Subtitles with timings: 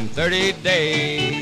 [0.00, 1.40] in 30 days.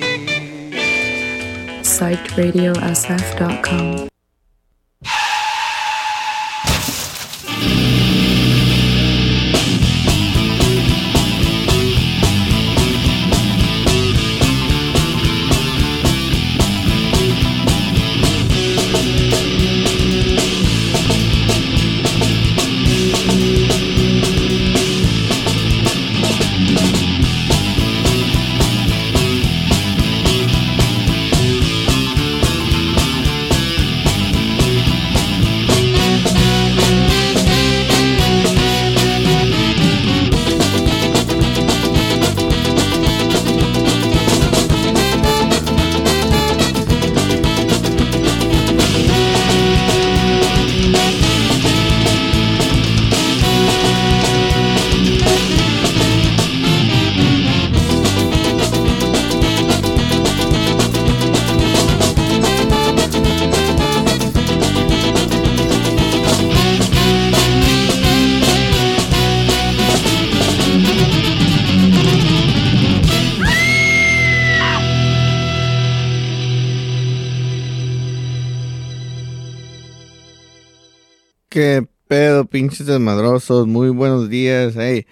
[82.79, 83.67] Pedo, pinches desmadrosos?
[83.67, 84.75] Muy buenos días.
[84.77, 85.07] Hey,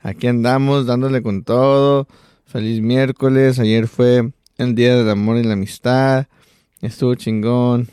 [0.00, 2.06] aquí andamos dándole con todo.
[2.44, 3.58] Feliz miércoles.
[3.58, 6.26] Ayer fue el Día del Amor y la Amistad.
[6.80, 7.88] Estuvo chingón.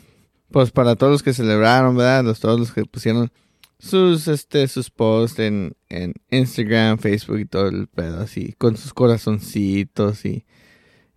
[0.50, 2.24] Pues para todos los que celebraron, ¿verdad?
[2.24, 3.30] Los, todos los que pusieron
[3.78, 8.54] sus, este, sus posts en, en Instagram, Facebook y todo el pedo así.
[8.58, 10.44] Con sus corazoncitos y,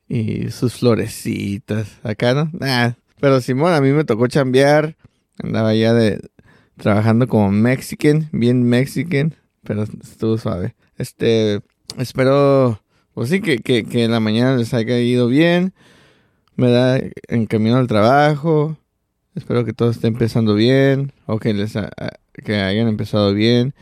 [0.08, 2.00] y sus florecitas.
[2.04, 2.50] Acá, ¿no?
[2.54, 2.94] Nah.
[3.20, 4.98] Pero Simón, a mí me tocó chambear.
[5.42, 6.22] Andaba ya de,
[6.78, 10.76] trabajando como Mexican, bien Mexican, pero estuvo suave.
[10.98, 11.62] Este,
[11.98, 12.82] espero,
[13.14, 15.74] pues sí, que, que, que la mañana les haya ido bien,
[16.56, 18.78] me da en al trabajo,
[19.36, 21.90] espero que todo esté empezando bien, o que les ha-
[22.34, 23.74] que hayan empezado bien,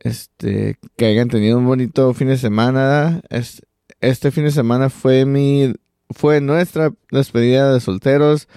[0.00, 3.22] este, que hayan tenido un bonito fin de semana.
[3.30, 3.62] Es-
[4.00, 5.74] este fin de semana fue mi,
[6.10, 8.48] fue nuestra despedida de solteros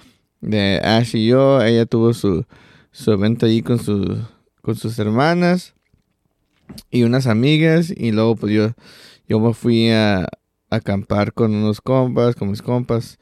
[0.42, 2.46] de Ash y yo, ella tuvo su
[2.94, 4.18] su evento allí con, su,
[4.62, 5.74] con sus hermanas
[6.90, 7.92] y unas amigas.
[7.96, 8.70] Y luego pues yo,
[9.28, 10.28] yo me fui a, a
[10.70, 13.20] acampar con unos compas, con mis compas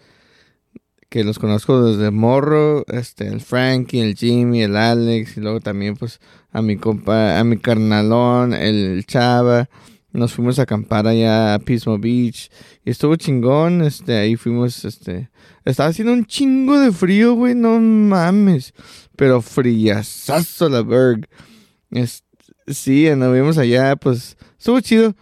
[1.09, 5.97] que los conozco desde morro, este, el Frankie, el Jimmy, el Alex y luego también
[5.97, 6.21] pues
[6.51, 9.69] a mi compa, a mi carnalón, el Chava,
[10.13, 12.49] nos fuimos a acampar allá a Pismo Beach.
[12.85, 15.29] Y estuvo chingón, este, ahí fuimos, este,
[15.65, 18.73] estaba haciendo un chingo de frío, güey, no mames
[19.21, 21.29] pero friazazo la berg.
[21.91, 22.23] Es,
[22.65, 25.13] sí, anduvimos allá, pues estuvo chido.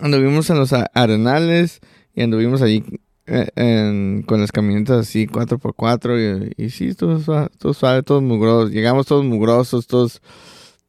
[0.00, 1.78] Anduvimos en los arenales
[2.16, 2.82] y anduvimos allí
[3.26, 8.72] eh, con las camionetas así 4x4 y, y sí, estuvo suave, estuvo suave, todos mugrosos.
[8.72, 10.20] Llegamos todos mugrosos, todos,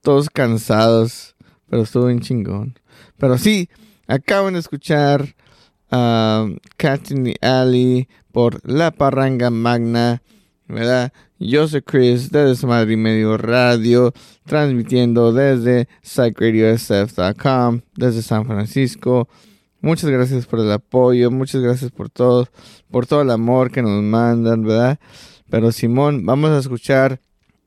[0.02, 1.36] todos cansados,
[1.70, 2.80] pero estuvo bien chingón.
[3.20, 3.70] Pero sí,
[4.08, 5.36] acaban de escuchar
[5.92, 10.24] Cat in the Alley por La Parranga Magna,
[10.69, 11.12] ¿verdad?
[11.40, 14.13] Yo soy Chris de Desmadre y Medio Radio,
[14.46, 19.28] transmitiendo desde psychradiosf.com, desde San Francisco.
[19.81, 22.47] Muchas gracias por el apoyo, muchas gracias por todo,
[22.91, 25.00] por todo el amor que nos mandan, ¿verdad?
[25.50, 27.19] Pero Simón, vamos a escuchar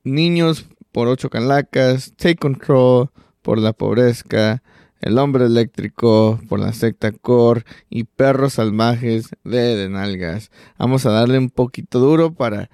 [0.04, 4.62] Niños por Ocho Calacas, Take Control por La Pobrezca,
[5.00, 10.50] El Hombre Eléctrico por la Secta Core y Perros Salvajes de Denalgas.
[10.78, 12.70] Vamos a darle un poquito duro para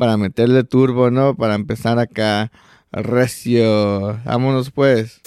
[0.00, 1.36] para meterle turbo, ¿no?
[1.36, 2.50] Para empezar acá
[2.90, 4.18] recio.
[4.24, 5.20] Vámonos pues.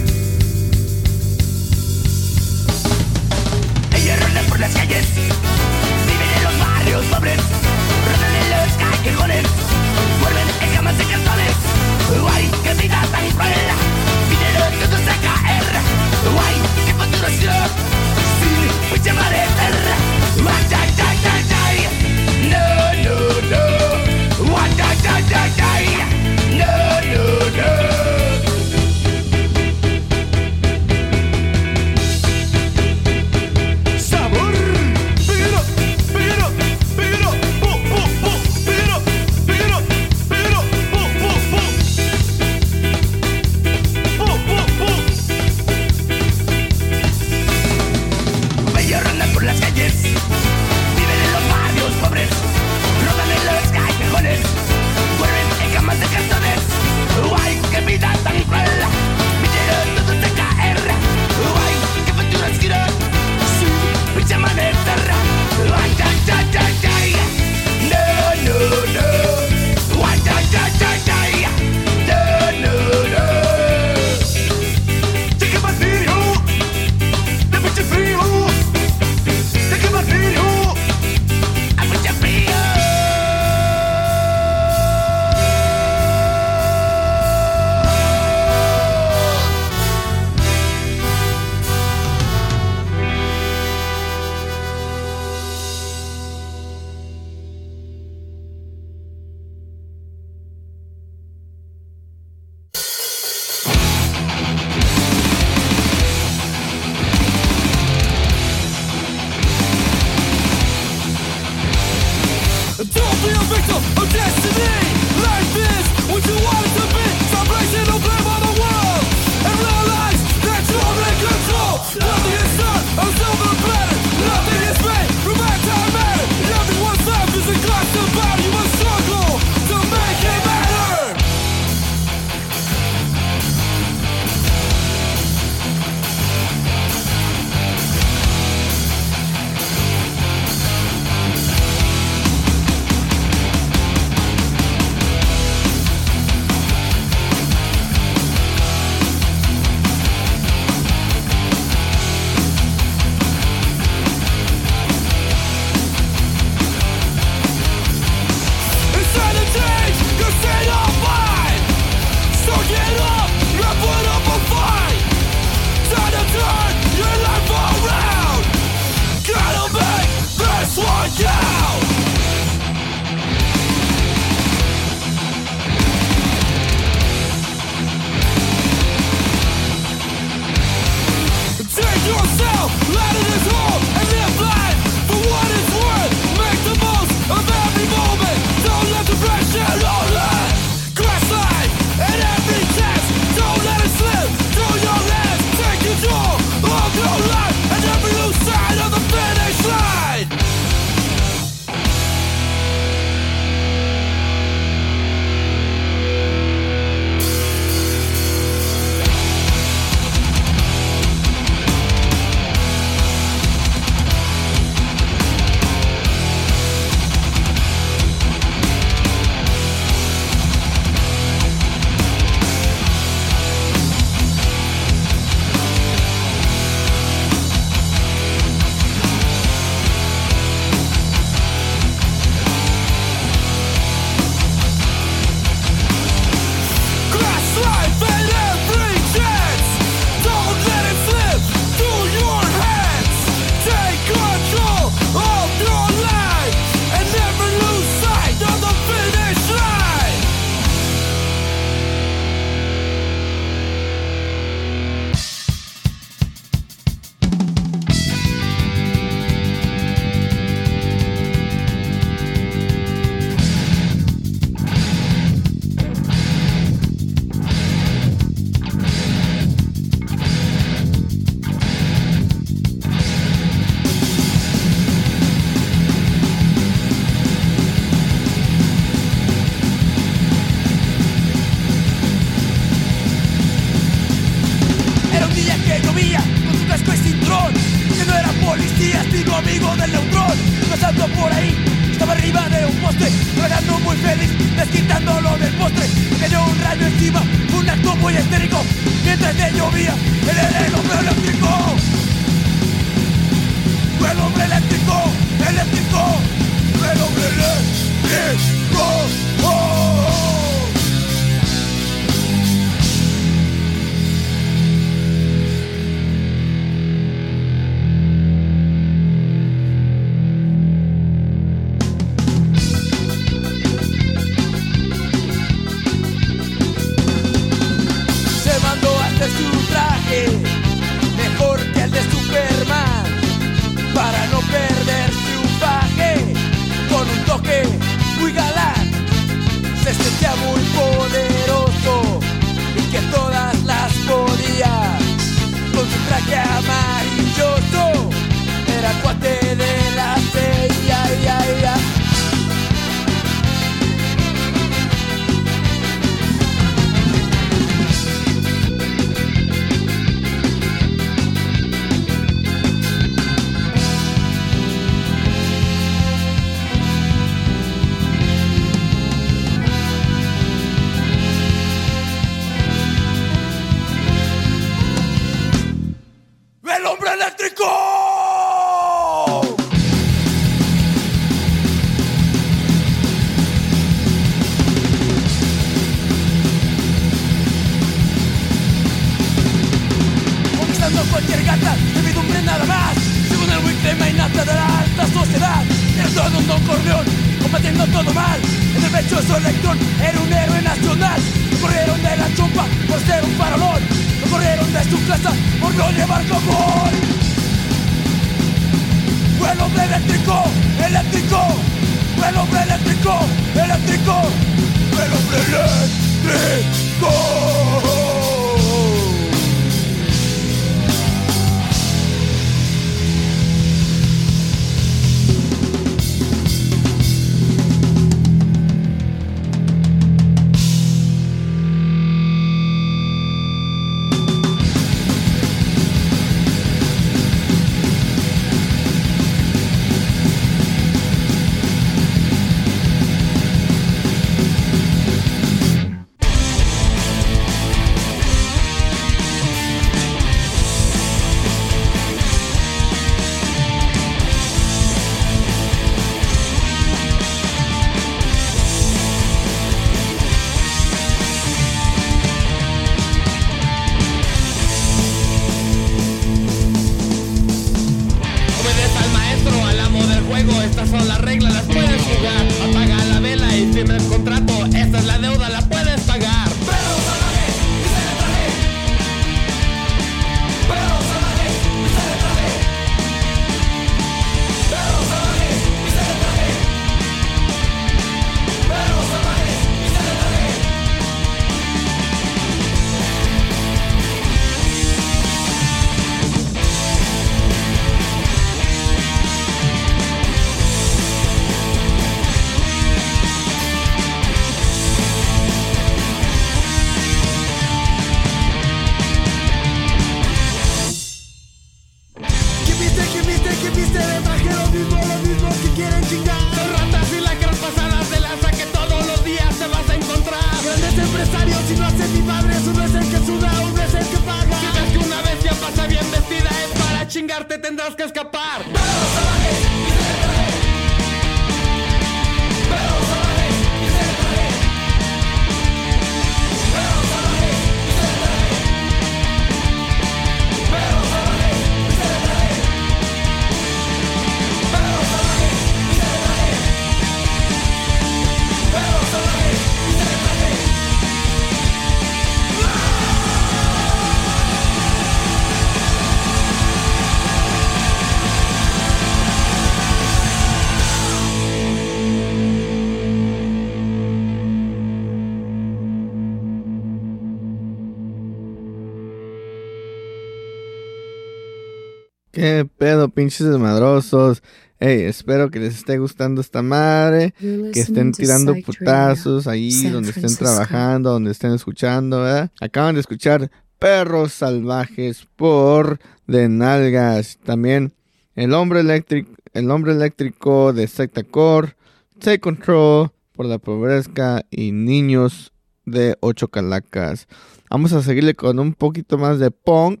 [572.42, 574.42] ¿Qué pedo, pinches desmadrosos?
[574.80, 580.34] Hey, espero que les esté gustando esta madre, que estén tirando putazos ahí donde estén
[580.34, 582.50] trabajando, donde estén escuchando, ¿verdad?
[582.60, 587.38] Acaban de escuchar Perros Salvajes por De Nalgas.
[587.44, 587.92] También
[588.34, 591.76] El Hombre, electric, el hombre Eléctrico de Secta Core,
[592.18, 595.52] Take Control por La Pobrezca y Niños
[595.84, 597.28] de Ocho Calacas.
[597.70, 600.00] Vamos a seguirle con un poquito más de punk.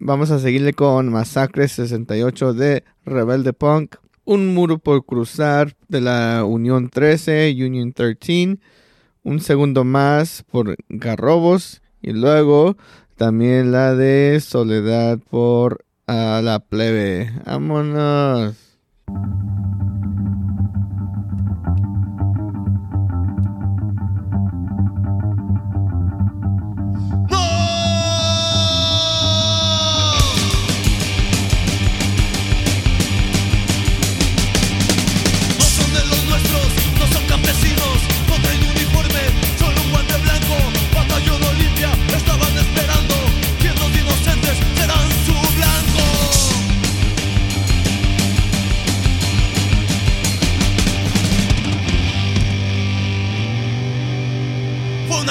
[0.00, 3.96] Vamos a seguirle con Masacre 68 de Rebelde Punk.
[4.24, 8.58] Un muro por cruzar de la Unión 13, Union 13.
[9.24, 11.82] Un segundo más por Garrobos.
[12.00, 12.76] Y luego
[13.16, 17.32] también la de Soledad por a la plebe.
[17.44, 18.54] Vámonos.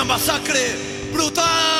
[0.07, 0.75] Masacre
[1.11, 1.76] brutal.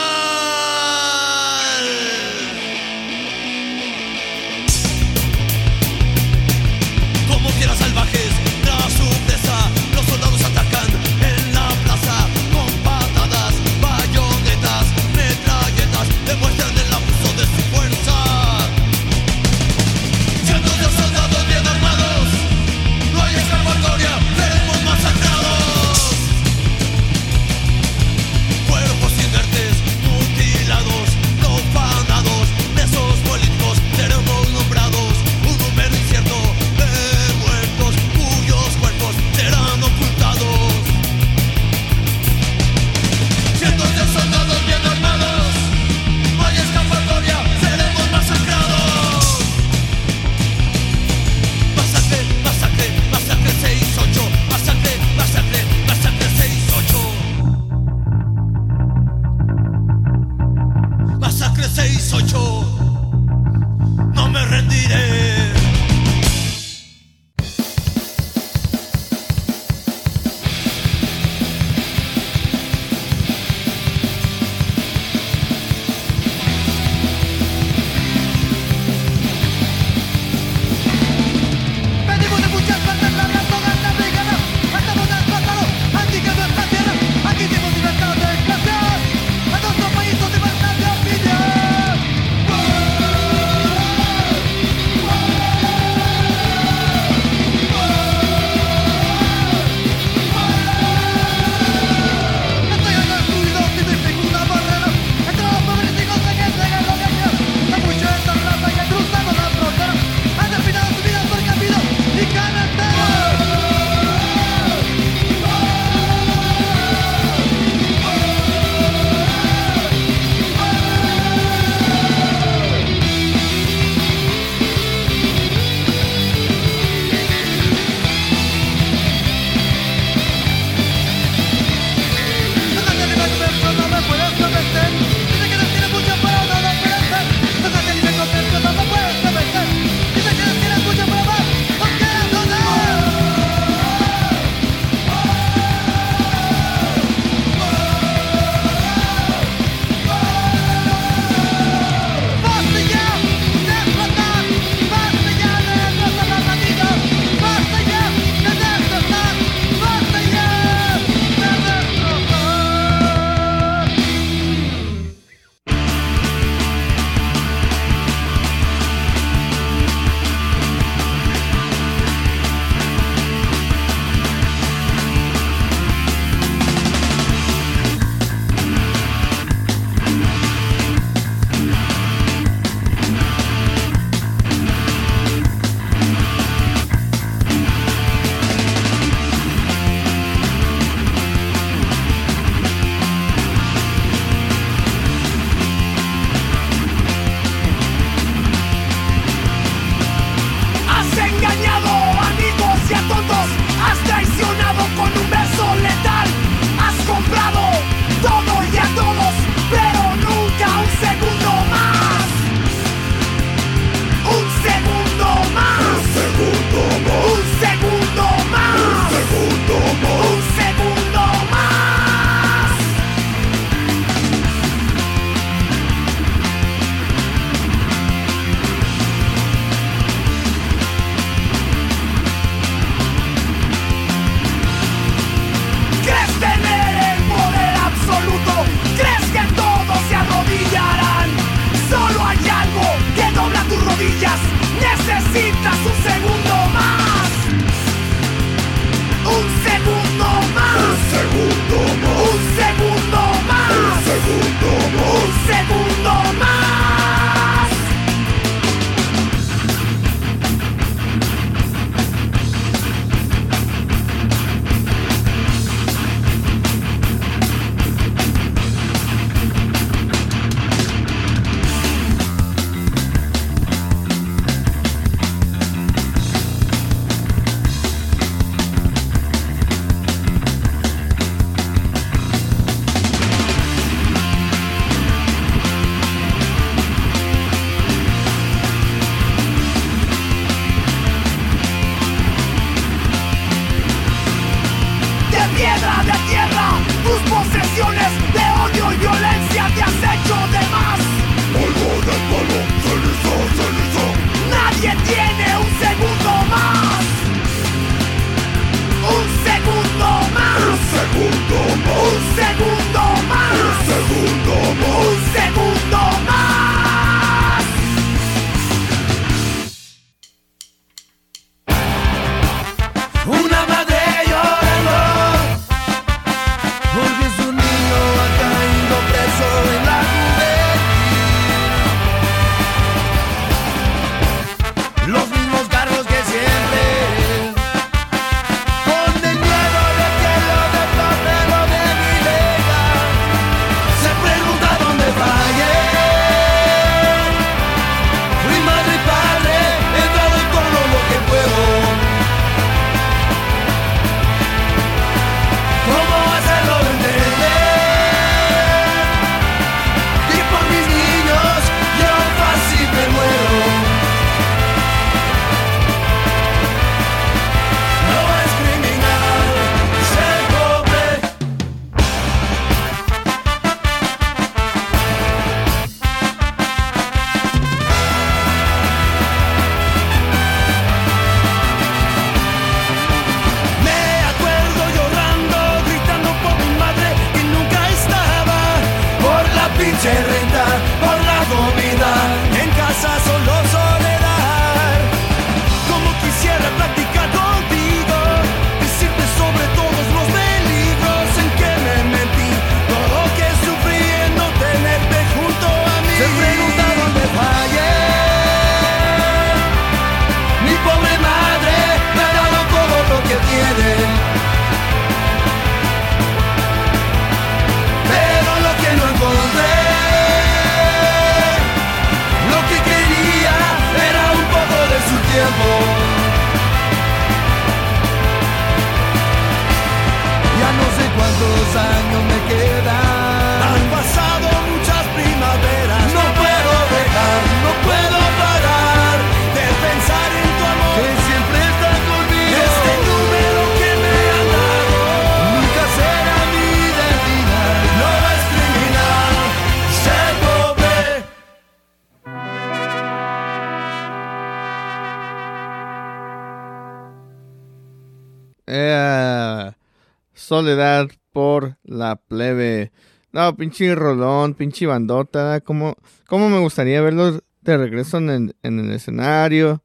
[460.68, 462.92] Soledad por la plebe.
[463.32, 465.62] No, pinche rolón, pinche bandota.
[465.62, 465.96] ¿Cómo,
[466.28, 469.82] cómo me gustaría verlos de regreso en el, en el escenario?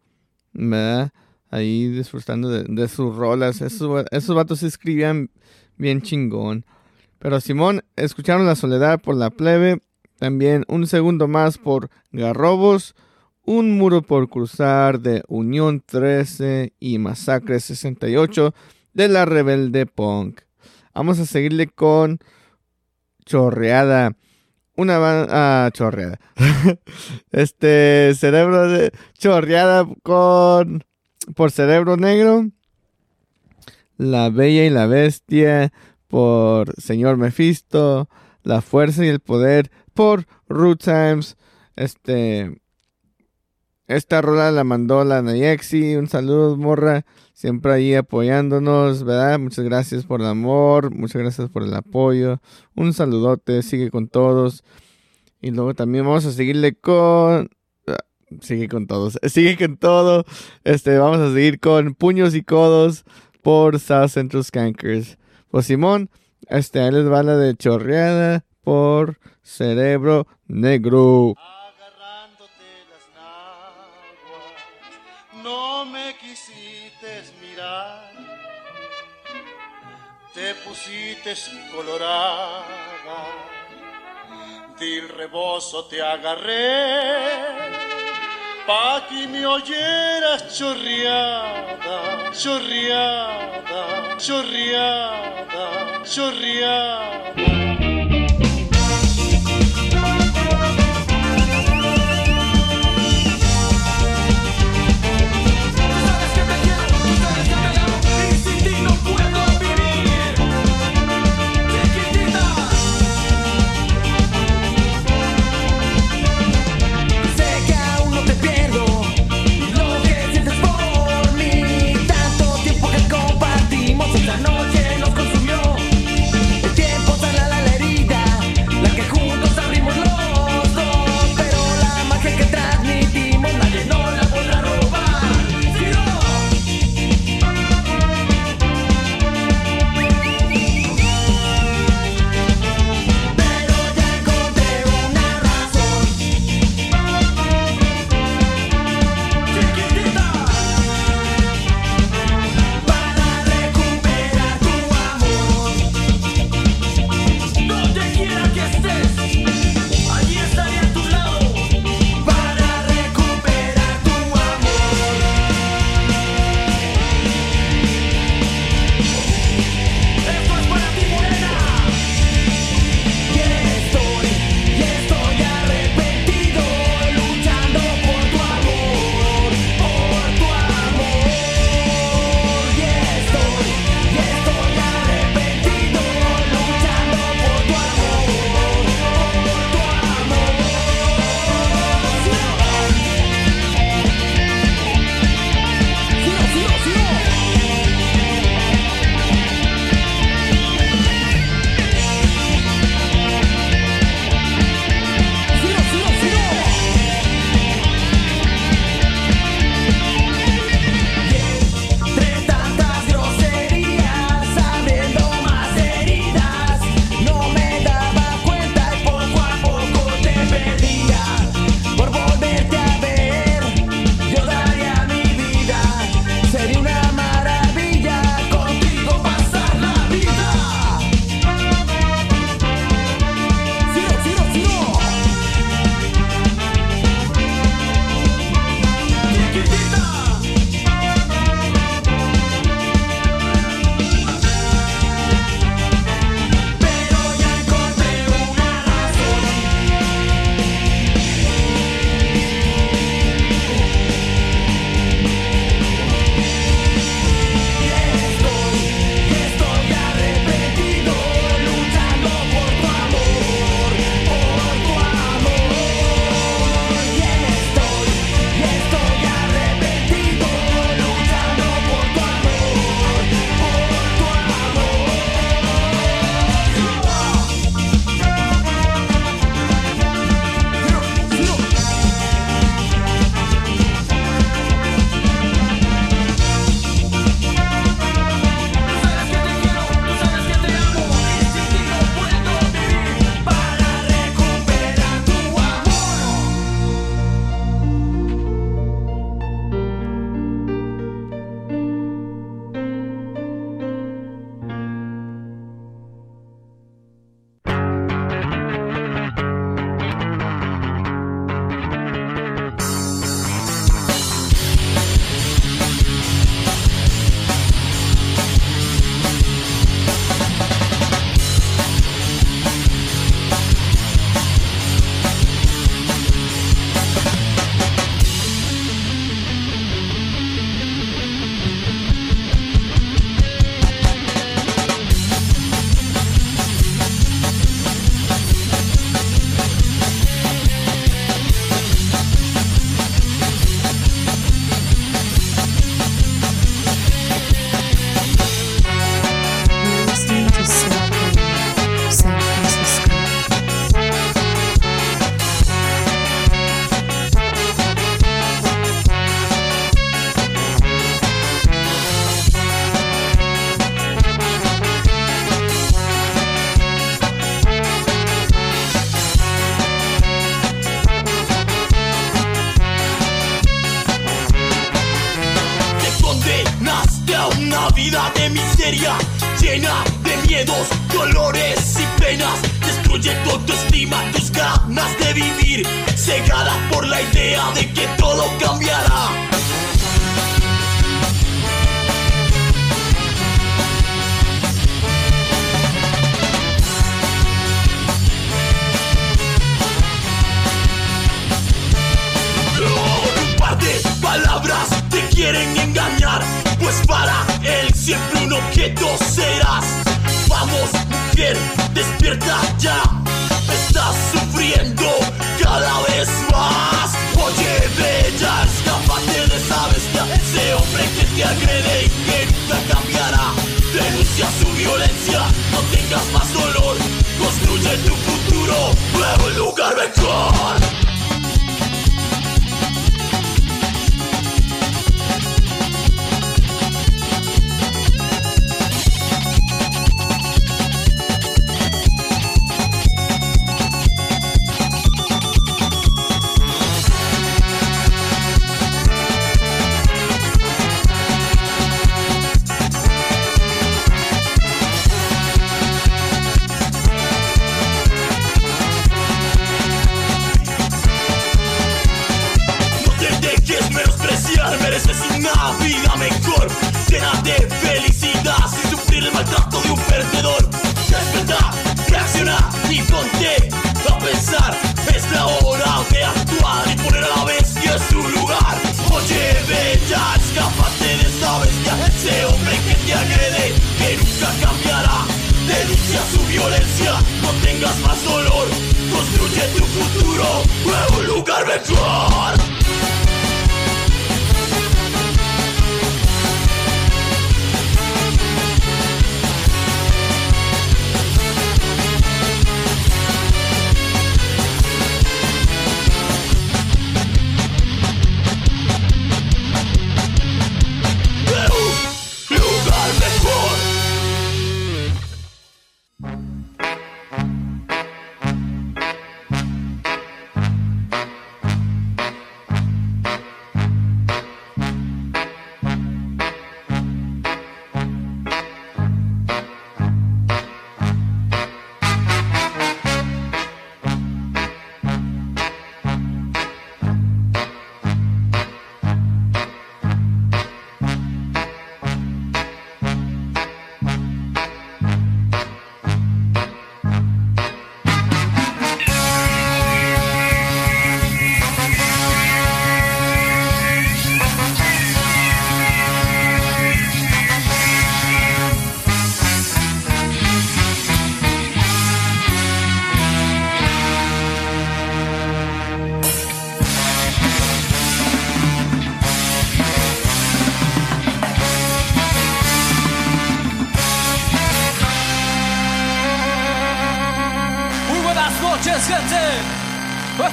[0.52, 1.12] ¿Verdad?
[1.50, 3.60] Ahí disfrutando de, de sus rolas.
[3.60, 5.30] Esos, esos vatos se escribían
[5.76, 6.66] bien chingón.
[7.20, 9.78] Pero Simón, escucharon La Soledad por la plebe.
[10.18, 12.96] También un segundo más por Garrobos.
[13.44, 18.52] Un muro por cruzar de Unión 13 y Masacre 68
[18.94, 20.40] de la Rebelde Punk.
[20.94, 22.18] Vamos a seguirle con
[23.24, 24.16] Chorreada.
[24.76, 25.28] Una banda.
[25.30, 26.18] Ah, chorreada.
[27.30, 30.84] este cerebro de chorreada con.
[31.34, 32.48] Por cerebro negro.
[33.96, 35.72] La Bella y la Bestia
[36.08, 38.08] por Señor Mephisto.
[38.42, 41.36] La Fuerza y el Poder por Root Times.
[41.76, 42.61] Este.
[43.88, 45.96] Esta rola la mandó la Nayexi.
[45.96, 47.04] Un saludo, morra.
[47.34, 49.38] Siempre ahí apoyándonos, ¿verdad?
[49.38, 50.94] Muchas gracias por el amor.
[50.94, 52.40] Muchas gracias por el apoyo.
[52.74, 53.62] Un saludote.
[53.62, 54.62] Sigue con todos.
[55.40, 57.50] Y luego también vamos a seguirle con.
[57.88, 57.96] ah,
[58.40, 59.18] Sigue con todos.
[59.26, 60.24] Sigue con todo.
[60.64, 63.04] Este, vamos a seguir con Puños y Codos
[63.42, 65.18] por South Central Skankers.
[65.50, 66.08] Pues Simón,
[66.48, 71.34] este, ahí les va la de chorreada por Cerebro Negro.
[71.34, 71.61] agarrándote
[81.22, 82.64] pusiste colorada,
[84.78, 86.80] del rebozo te agarré,
[88.66, 97.81] pa' que me oyeras chorreada, chorreada, chorreada, chorreada.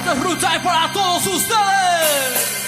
[0.00, 2.59] Esto es Ruta y para todos ustedes.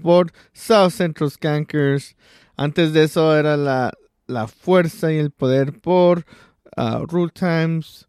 [0.00, 2.16] Por South Central Skankers.
[2.56, 3.92] Antes de eso era la,
[4.26, 6.24] la fuerza y el poder por
[6.76, 8.08] uh, Rule Times.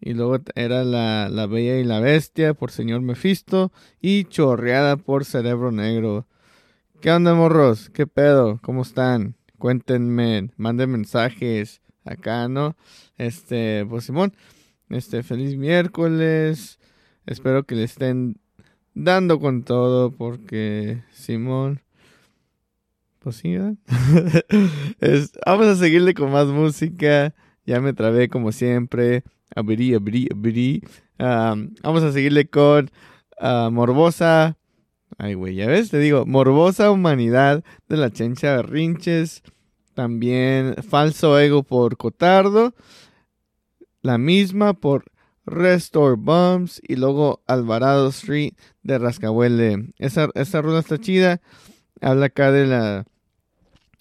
[0.00, 3.72] Y luego era la, la Bella y la Bestia por Señor Mephisto.
[4.00, 6.26] Y Chorreada por Cerebro Negro.
[7.00, 7.90] ¿Qué onda, morros?
[7.90, 8.58] ¿Qué pedo?
[8.62, 9.36] ¿Cómo están?
[9.58, 12.76] Cuéntenme, manden mensajes acá, ¿no?
[13.16, 14.34] Este, pues Simón,
[14.88, 16.78] este, feliz miércoles.
[17.26, 18.38] Espero que le estén
[18.96, 21.82] dando con todo porque Simón,
[23.20, 23.56] pues sí,
[25.46, 27.34] vamos a seguirle con más música.
[27.64, 29.22] Ya me trabé como siempre.
[29.54, 30.82] Abrí, abrí, abrí.
[31.18, 32.90] Am, vamos a seguirle con
[33.38, 34.56] ah, Morbosa.
[35.18, 39.42] Ay, güey, ya ves, te digo, Morbosa Humanidad de la Chencha Berrinches.
[39.94, 42.74] También Falso Ego por Cotardo.
[44.02, 45.04] La misma por
[45.44, 46.80] Restore Bumps.
[46.86, 48.54] Y luego Alvarado Street
[48.86, 49.88] de Rascahuele.
[49.98, 51.40] Esa, esa rueda está chida.
[52.00, 53.04] Habla acá de la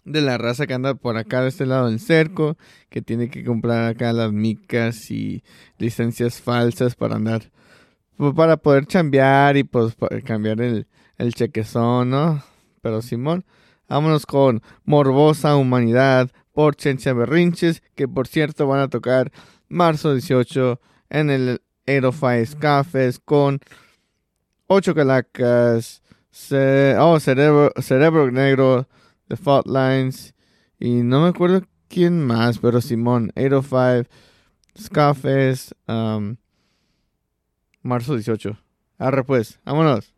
[0.04, 2.58] de la raza que anda por acá de este lado del cerco,
[2.90, 5.44] que tiene que comprar acá las micas y
[5.80, 7.52] licencias falsas para andar,
[8.16, 10.86] pues, para poder chambear y pues cambiar el,
[11.18, 12.44] el chequezón, ¿no?
[12.84, 13.46] Pero Simón,
[13.90, 19.32] vámonos con Morbosa Humanidad por Chencha Berrinches, que por cierto van a tocar
[19.70, 20.80] marzo 18
[21.10, 23.60] en el Aerofy Cafés con
[24.68, 26.01] Ocho Calacas,
[26.99, 28.88] oh, Cerebro, Negro,
[29.28, 30.34] The Fault Lines
[30.80, 34.09] y no me acuerdo quién más, pero Simón, 805,
[34.78, 36.36] Scarface, um,
[37.82, 38.57] marzo 18.
[38.97, 39.59] Arre pues.
[39.66, 40.14] ¡Vámonos!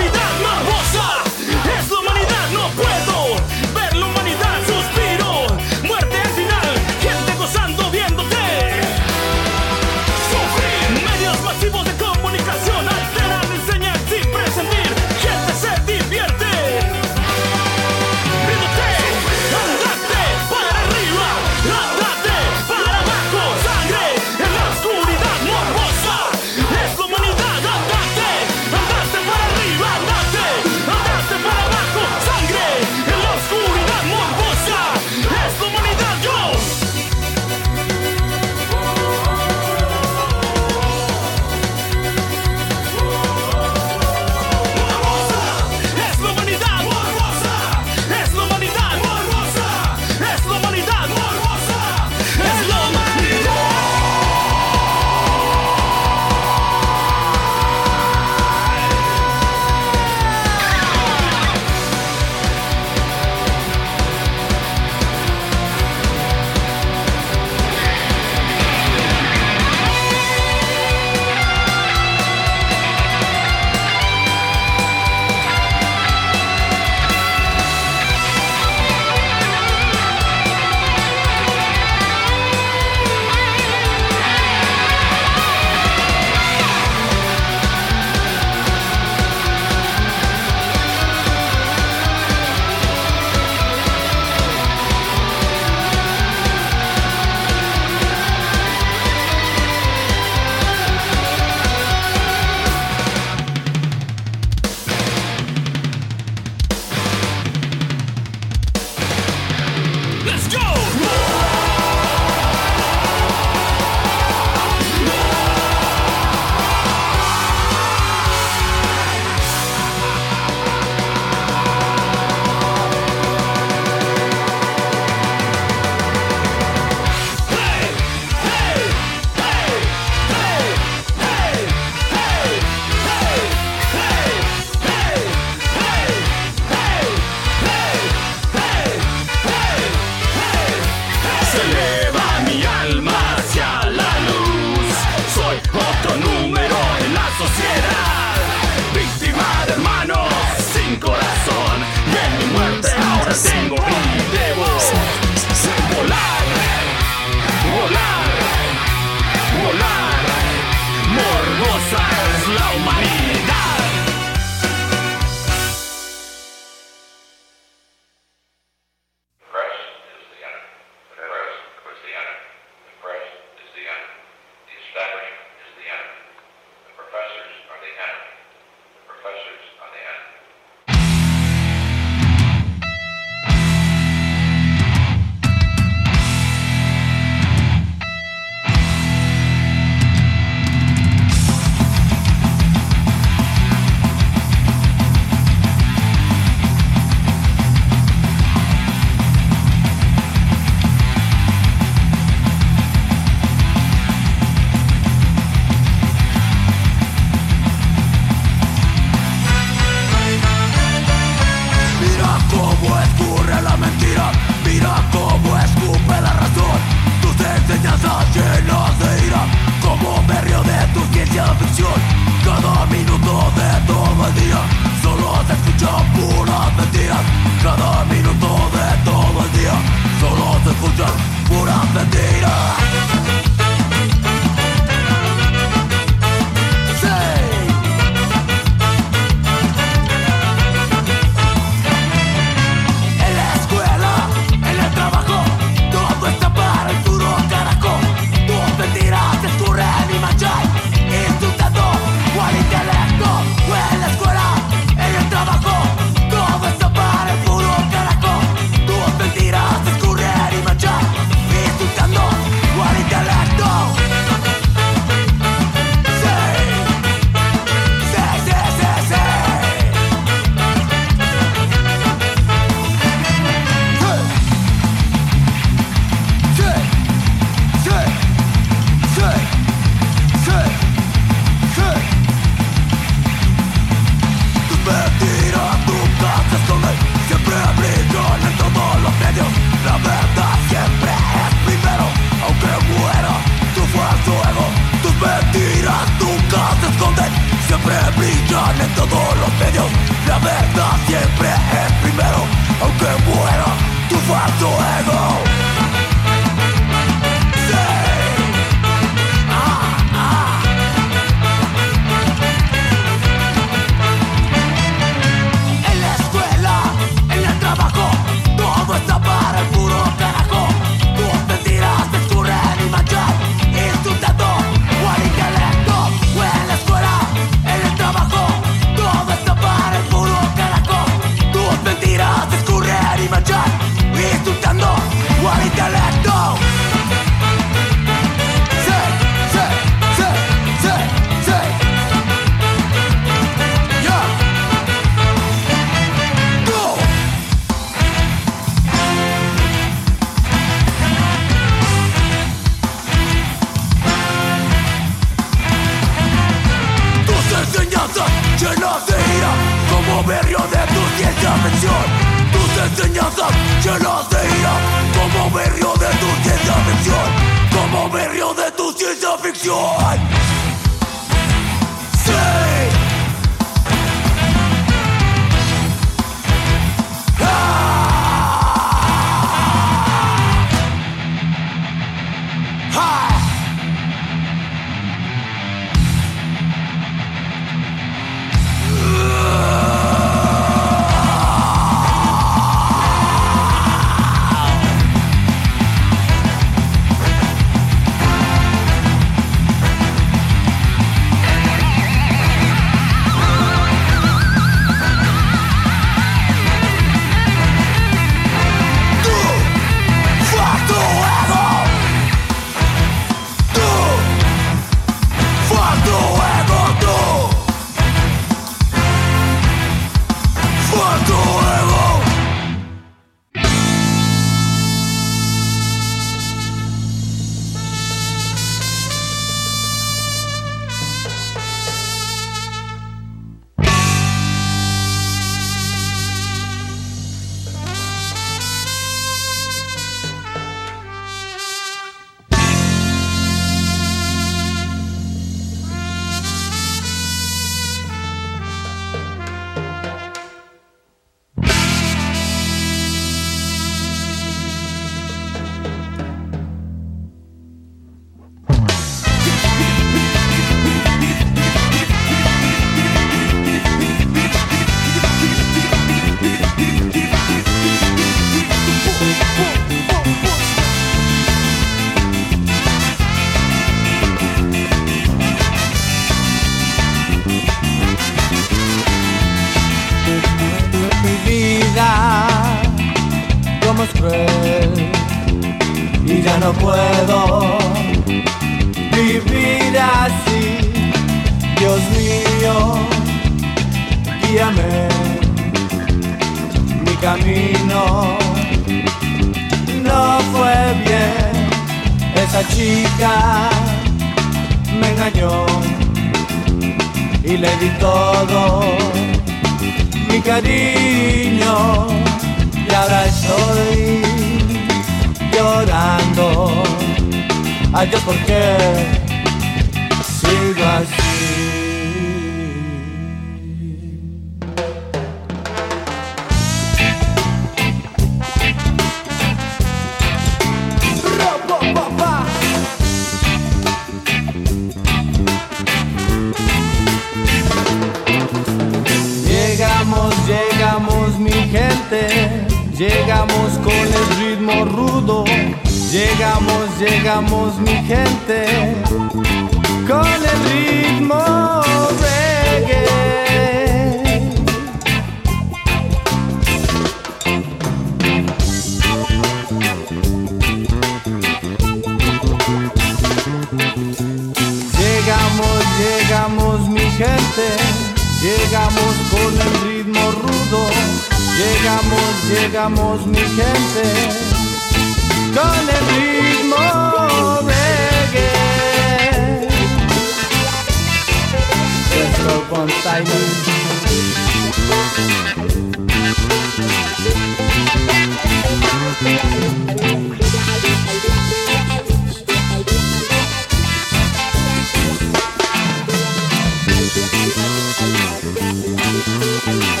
[599.67, 600.00] oh you.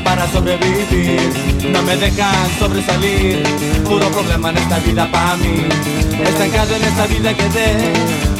[0.00, 1.20] Para sobrevivir.
[1.70, 3.42] No me dejan sobresalir,
[3.84, 5.66] puro problema en esta vida para mí.
[6.24, 7.92] Estancado en esta vida quedé,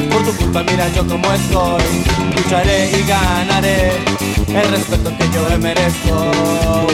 [0.09, 1.83] por tu culpa mira yo como estoy.
[2.35, 3.91] Lucharé y ganaré
[4.47, 6.93] el respeto que yo me merezco.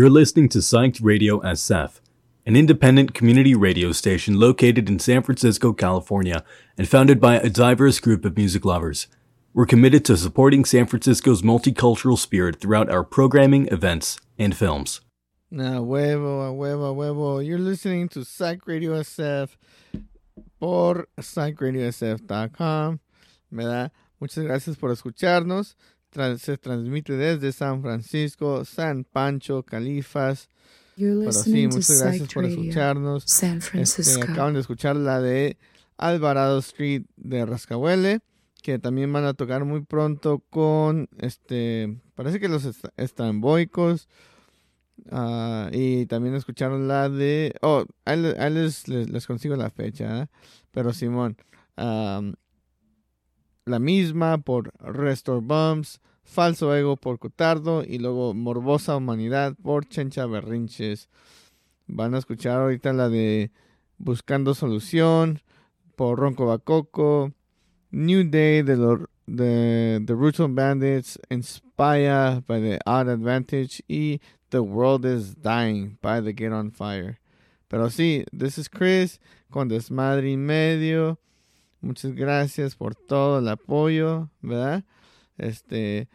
[0.00, 2.00] You're listening to Psyched Radio SF,
[2.46, 6.42] an independent community radio station located in San Francisco, California,
[6.78, 9.08] and founded by a diverse group of music lovers.
[9.52, 15.02] We're committed to supporting San Francisco's multicultural spirit throughout our programming, events, and films.
[15.52, 17.46] A huevo, huevo, huevo.
[17.46, 19.50] You're listening to Psych Radio SF
[20.58, 23.00] por psychradiosf.com,
[23.50, 23.92] ¿verdad?
[24.18, 25.74] Muchas gracias por escucharnos.
[26.38, 30.48] Se transmite desde San Francisco, San Pancho, Califas.
[31.20, 33.22] Pero sí, muchas gracias por escucharnos.
[33.26, 33.60] San
[34.00, 34.02] Este,
[34.32, 35.56] acaban de escuchar la de
[35.96, 38.20] Alvarado Street de Rascahuele,
[38.62, 44.08] que también van a tocar muy pronto con, este, parece que los est- estramboicos.
[45.10, 49.70] ah, y también escucharon la de, oh, ahí, le- ahí les, les, les consigo la
[49.70, 50.26] fecha, ¿eh?
[50.72, 51.36] pero Simón,
[53.70, 60.26] la misma por Restore Bumps, Falso Ego por Cotardo y luego Morbosa Humanidad por Chencha
[60.26, 61.08] Berrinches.
[61.86, 63.50] Van a escuchar ahorita la de
[63.98, 65.40] Buscando Solución
[65.96, 67.32] por Ronco Bacoco,
[67.90, 74.60] New Day de, los de The Brutal Bandits, Inspire by The Odd Advantage y The
[74.60, 77.18] World is Dying by The Get on Fire.
[77.68, 81.18] Pero sí, this is Chris con Desmadre y Medio.
[81.80, 84.84] Muchas gracias por todo el apoyo, ¿verdad?
[85.38, 86.08] Este.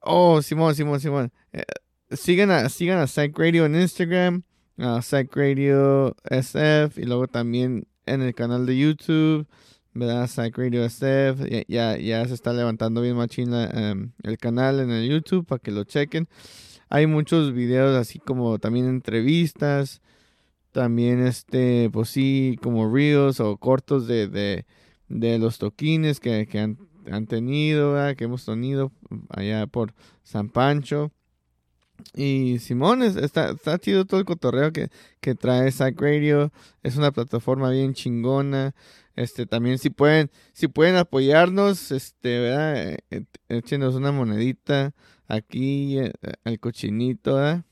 [0.00, 1.32] Oh, Simón, Simón, Simón.
[1.52, 1.62] Eh,
[2.10, 4.42] sigan a, sigan a Psych Radio en Instagram,
[4.78, 9.46] a Psych Radio SF, y luego también en el canal de YouTube,
[9.92, 10.26] ¿verdad?
[10.26, 11.64] Psych Radio SF.
[11.68, 15.70] Ya, ya, se está levantando bien machín em, el canal en el YouTube para que
[15.70, 16.28] lo chequen.
[16.88, 20.00] Hay muchos videos así como también entrevistas.
[20.72, 24.66] También este, pues sí, como reels o cortos de,
[25.14, 26.76] de los toquines que, que han,
[27.10, 28.90] han tenido, que hemos tenido
[29.30, 29.94] allá por
[30.24, 31.12] San Pancho.
[32.14, 34.88] Y Simón, es- está, está chido todo el cotorreo que,
[35.20, 36.52] que trae Psych Radio.
[36.82, 38.74] Es una plataforma bien chingona.
[39.16, 42.98] Este, también si pueden, si pueden apoyarnos, este, ¿verdad?
[43.10, 44.92] Eh, Échenos una monedita
[45.28, 46.12] aquí, eh,
[46.44, 47.62] el cochinito.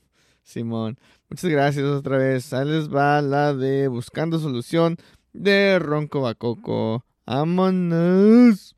[0.43, 0.97] Simón.
[1.29, 2.53] Muchas gracias otra vez.
[2.53, 4.97] Ahí les va la de Buscando Solución
[5.33, 7.03] de Ronco Bacoco.
[7.25, 8.75] ¡Vámonos!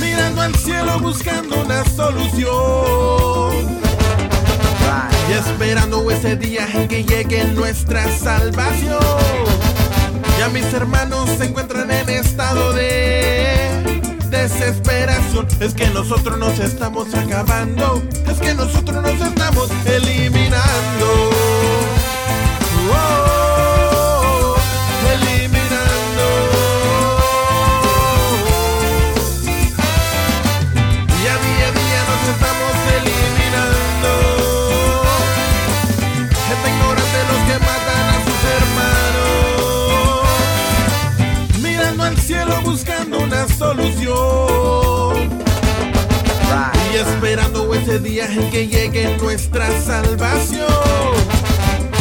[0.00, 3.03] Mirando al cielo buscando una solución.
[5.46, 8.98] Esperando ese día en que llegue nuestra salvación.
[10.38, 15.46] Ya mis hermanos se encuentran en estado de desesperación.
[15.60, 18.02] Es que nosotros nos estamos acabando.
[18.26, 21.30] Es que nosotros nos estamos eliminando.
[47.14, 50.66] Esperando ese día en que llegue nuestra salvación.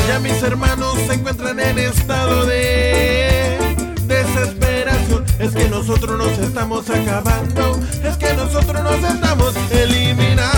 [0.08, 3.58] Ya mis hermanos se encuentran en estado de
[4.06, 5.24] desesperación.
[5.40, 7.80] Es que nosotros nos estamos acabando.
[8.04, 10.54] Es que nosotros nos estamos eliminando.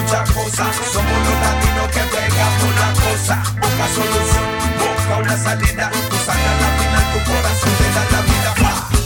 [0.00, 0.76] muchas cosas.
[0.92, 3.42] Somos los latinos que pegamos la cosa.
[3.60, 4.46] Busca solución,
[4.78, 5.90] busca una salida.
[6.10, 8.54] Tú sacas la final, tu corazón te da la vida.
[8.60, 8.97] ¡Pah!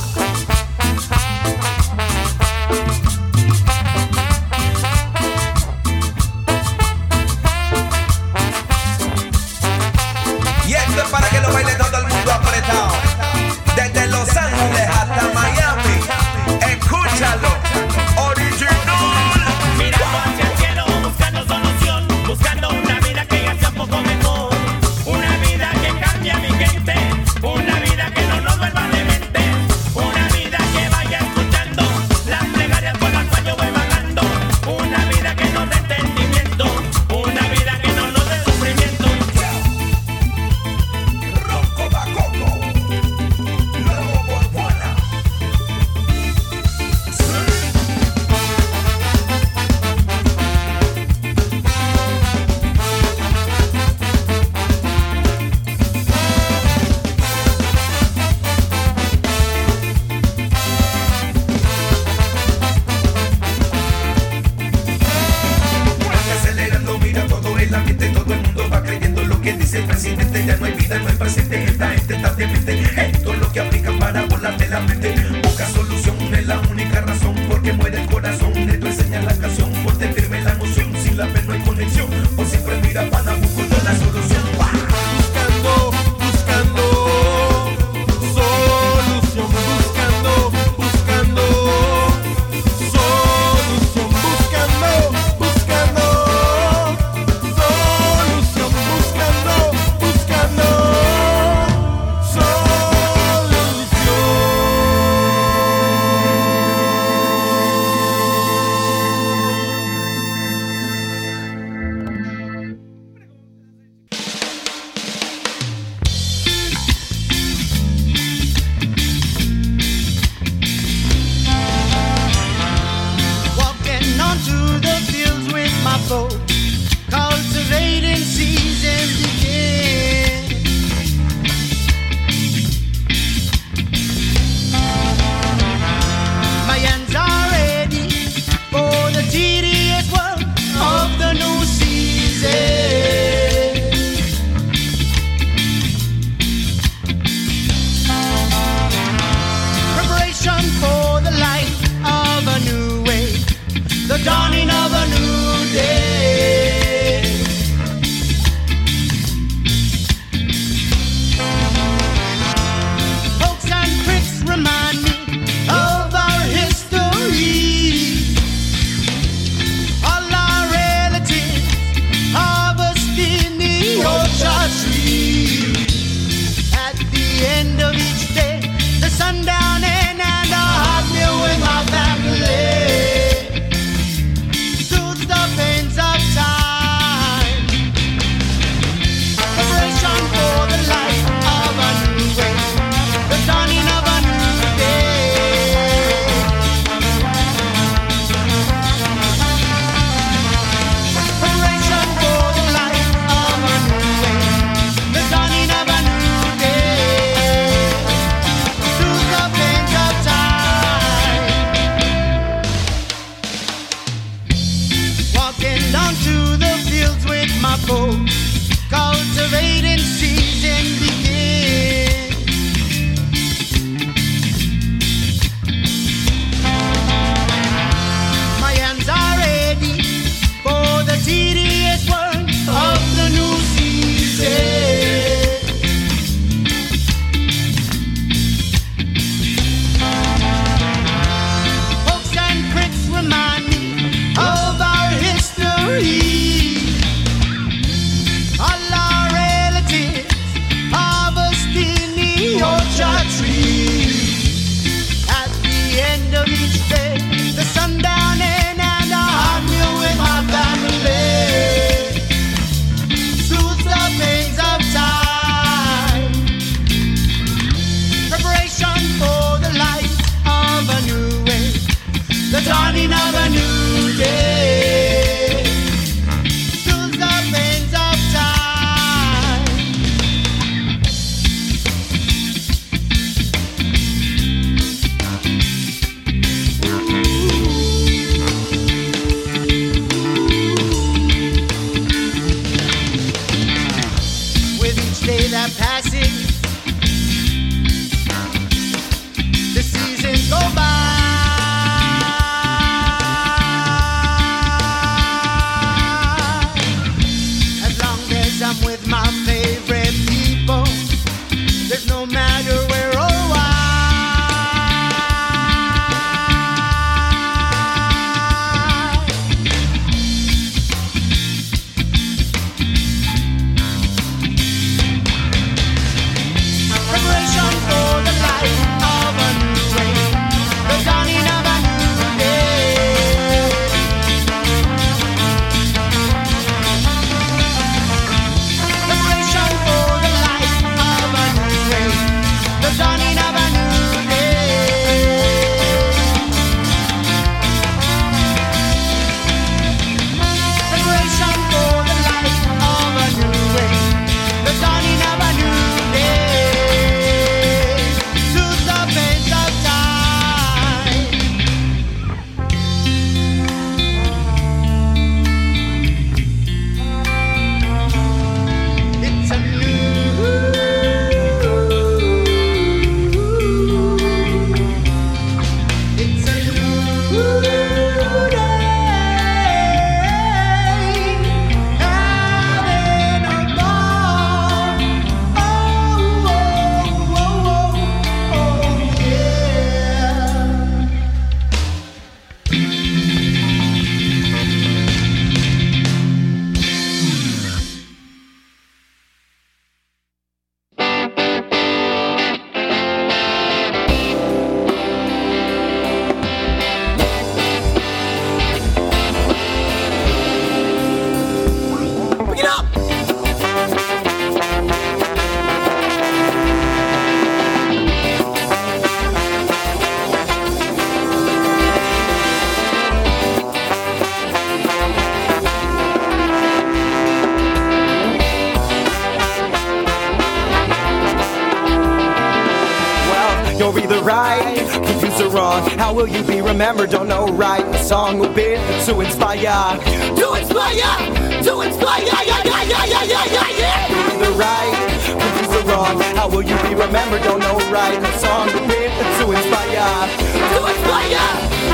[436.83, 437.11] Will you be remembered?
[437.11, 437.85] Don't know right.
[437.93, 438.77] The song will be
[439.07, 439.99] to inspire,
[440.35, 442.25] to inspire, to inspire.
[442.25, 444.45] Yeah, yeah, yeah, yeah, yeah, yeah, yeah, yeah.
[444.45, 446.21] The right, confused or wrong.
[446.37, 447.43] How will you be remembered?
[447.43, 448.21] Don't know right.
[448.21, 449.03] The song will be
[449.39, 450.27] to inspire,
[450.75, 451.47] to inspire,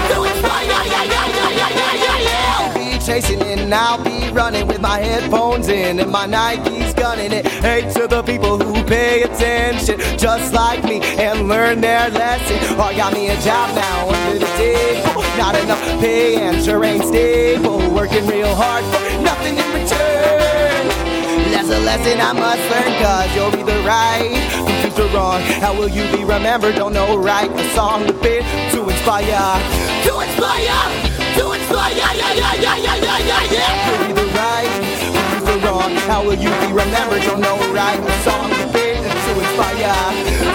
[0.08, 0.27] to inspire.
[3.08, 7.46] Chasing it and I'll be running with my headphones in and my Nikes gunning it.
[7.46, 12.58] Hey to the people who pay attention, just like me, and learn their lesson.
[12.76, 15.22] Oh, got me a job now under the table.
[15.38, 17.78] Not enough pay and sure ain't stable.
[17.94, 20.84] Working real hard for nothing in return.
[21.48, 24.36] That's a lesson I must learn, cause you're either right,
[24.68, 25.40] confused or wrong.
[25.64, 26.74] How will you be remembered?
[26.74, 27.50] Don't know right.
[27.50, 29.24] A song to fit to inspire,
[30.04, 31.07] to inspire,
[33.50, 34.68] You're either right,
[35.04, 35.92] confused or wrong.
[36.08, 37.22] How will you be remembered?
[37.22, 37.98] Don't know right.
[37.98, 39.94] A song fit to inspire,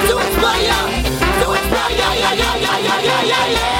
[0.07, 0.79] to inspire,
[1.41, 1.95] to inspire.
[1.97, 3.72] Yeah, yeah, yeah, yeah, yeah, yeah, yeah,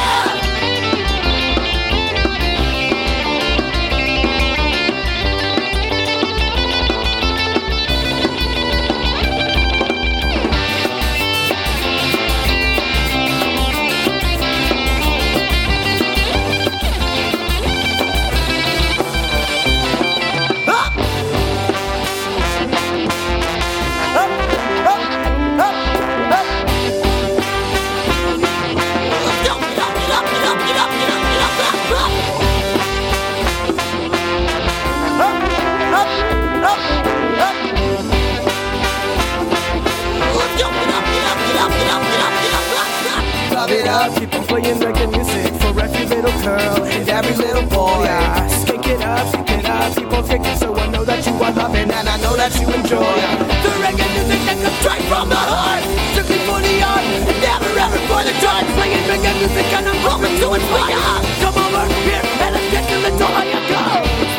[43.84, 48.04] it up, keep on playing reggae music for every little girl and every little boy.
[48.04, 51.34] Yeah, skink it up, skink it up, keep on kicking so I know that you
[51.34, 53.16] are loving and I know that you enjoy
[53.64, 55.84] the reggae music that comes straight from the heart.
[56.16, 58.72] Strictly for the art, and never ever for the charts.
[58.78, 61.04] Playing reggae music and I'm hoping to inspire.
[61.44, 63.84] Come over here and let's get to the door you go.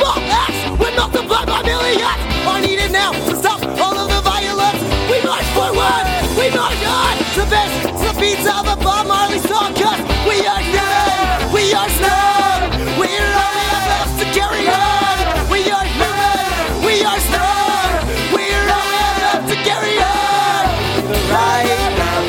[0.01, 2.21] Small acts will multiply by millions.
[2.49, 4.81] Are needed now to stop all of the violence.
[5.11, 6.05] We march forward,
[6.39, 7.15] we march on.
[7.35, 7.94] The best,
[8.25, 9.71] beats of a Bob Marley song.
[9.77, 12.73] Cause we are human, we are strong.
[12.97, 15.17] We're only enough to carry on.
[15.53, 16.49] We are human,
[16.89, 17.89] we are strong.
[18.33, 20.65] We're only enough to carry on.
[21.05, 21.69] The right,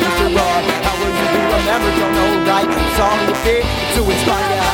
[0.04, 0.26] Mr.
[0.36, 0.64] Wrong.
[0.84, 1.96] How will you be remembered?
[2.00, 2.68] Don't know right.
[3.00, 3.64] Song will fit
[3.96, 4.64] to inspire.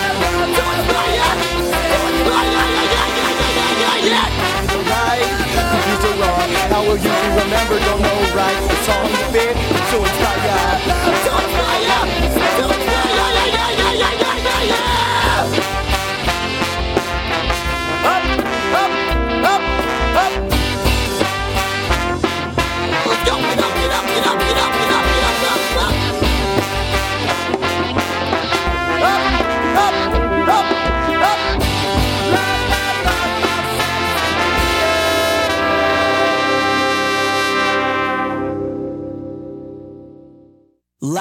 [0.59, 2.27] To inspire, to inspire.
[2.27, 3.19] Yeah, yeah, yeah, yeah,
[3.59, 4.27] yeah, yeah, yeah.
[4.75, 5.31] The right,
[5.71, 6.51] confused wrong.
[6.73, 7.83] How will you be remembered?
[7.87, 8.59] Don't know right.
[8.71, 9.55] The song fit
[9.91, 10.22] to inspire.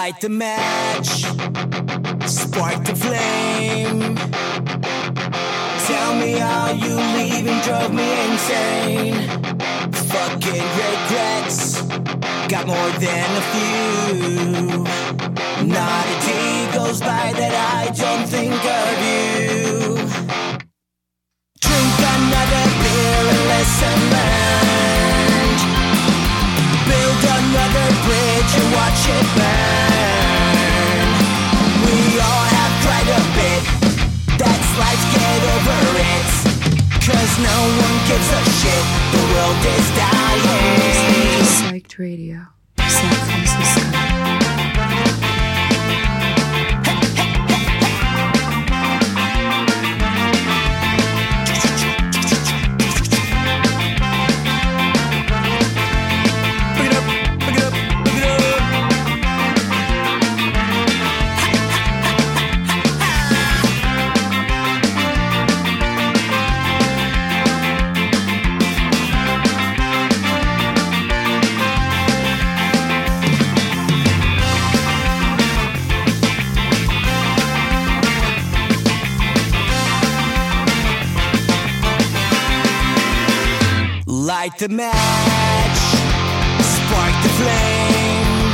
[0.03, 1.09] Light the match,
[2.27, 4.15] spark the flame.
[5.85, 9.13] Tell me how you leaving drove me insane.
[10.09, 11.83] Fucking regrets,
[12.49, 14.85] got more than a few.
[15.69, 20.01] Not a day goes by that I don't think of you.
[21.61, 25.61] Drink another beer and lesson learned.
[26.89, 29.70] Build another bridge and watch it burn.
[37.43, 38.85] No one gives a shit.
[39.13, 41.41] The world is dying.
[41.57, 42.47] Psyched Radio,
[42.77, 44.40] San Francisco.
[84.61, 85.79] The match,
[86.61, 88.53] spark the flame.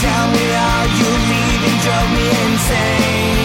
[0.00, 3.39] Tell me how you leaving drove me insane.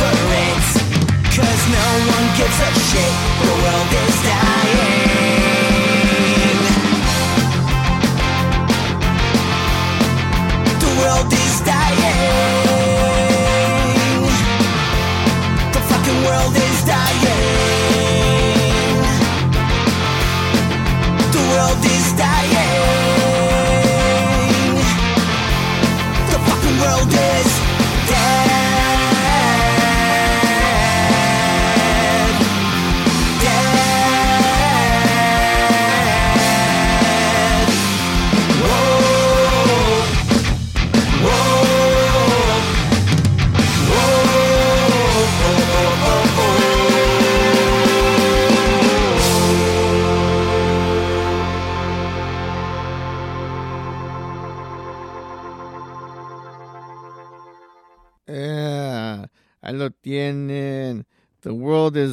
[0.00, 0.80] over it
[1.30, 3.14] Cause no one gives a shit.
[3.40, 4.69] The world is dying.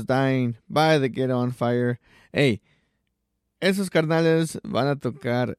[0.07, 1.99] Dying by the Get On Fire.
[2.31, 2.61] Hey,
[3.59, 5.57] esos carnales van a tocar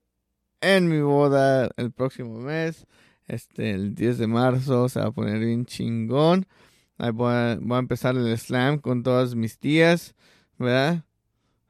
[0.61, 2.87] en mi boda el próximo mes.
[3.27, 6.47] Este, el 10 de marzo se va a poner bien chingón.
[6.97, 10.15] Ahí voy a, voy empezar el slam con todas mis tías,
[10.59, 11.05] ¿verdad?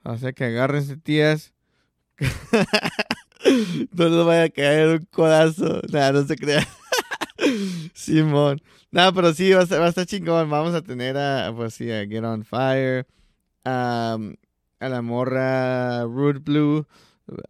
[0.04, 1.52] O sea que agárrense tías.
[3.92, 5.82] no les vaya a caer un codazo.
[5.92, 6.66] Nada, no se crea.
[7.94, 8.60] Simón.
[8.90, 10.48] No, pero sí, va a, estar, chingón.
[10.50, 13.06] Vamos a tener a, pues sí, Get On Fire,
[13.64, 14.18] a,
[14.80, 16.86] la morra Root Blue,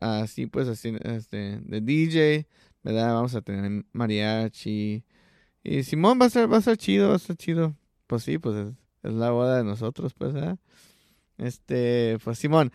[0.01, 2.47] así pues, así, este, de DJ,
[2.83, 3.15] ¿verdad?
[3.15, 5.05] Vamos a tener mariachi.
[5.63, 7.75] Y Simón va a ser, va a ser chido, va a estar chido.
[8.07, 10.35] Pues sí, pues es, la boda de nosotros, pues.
[11.37, 12.73] Este, pues Simón.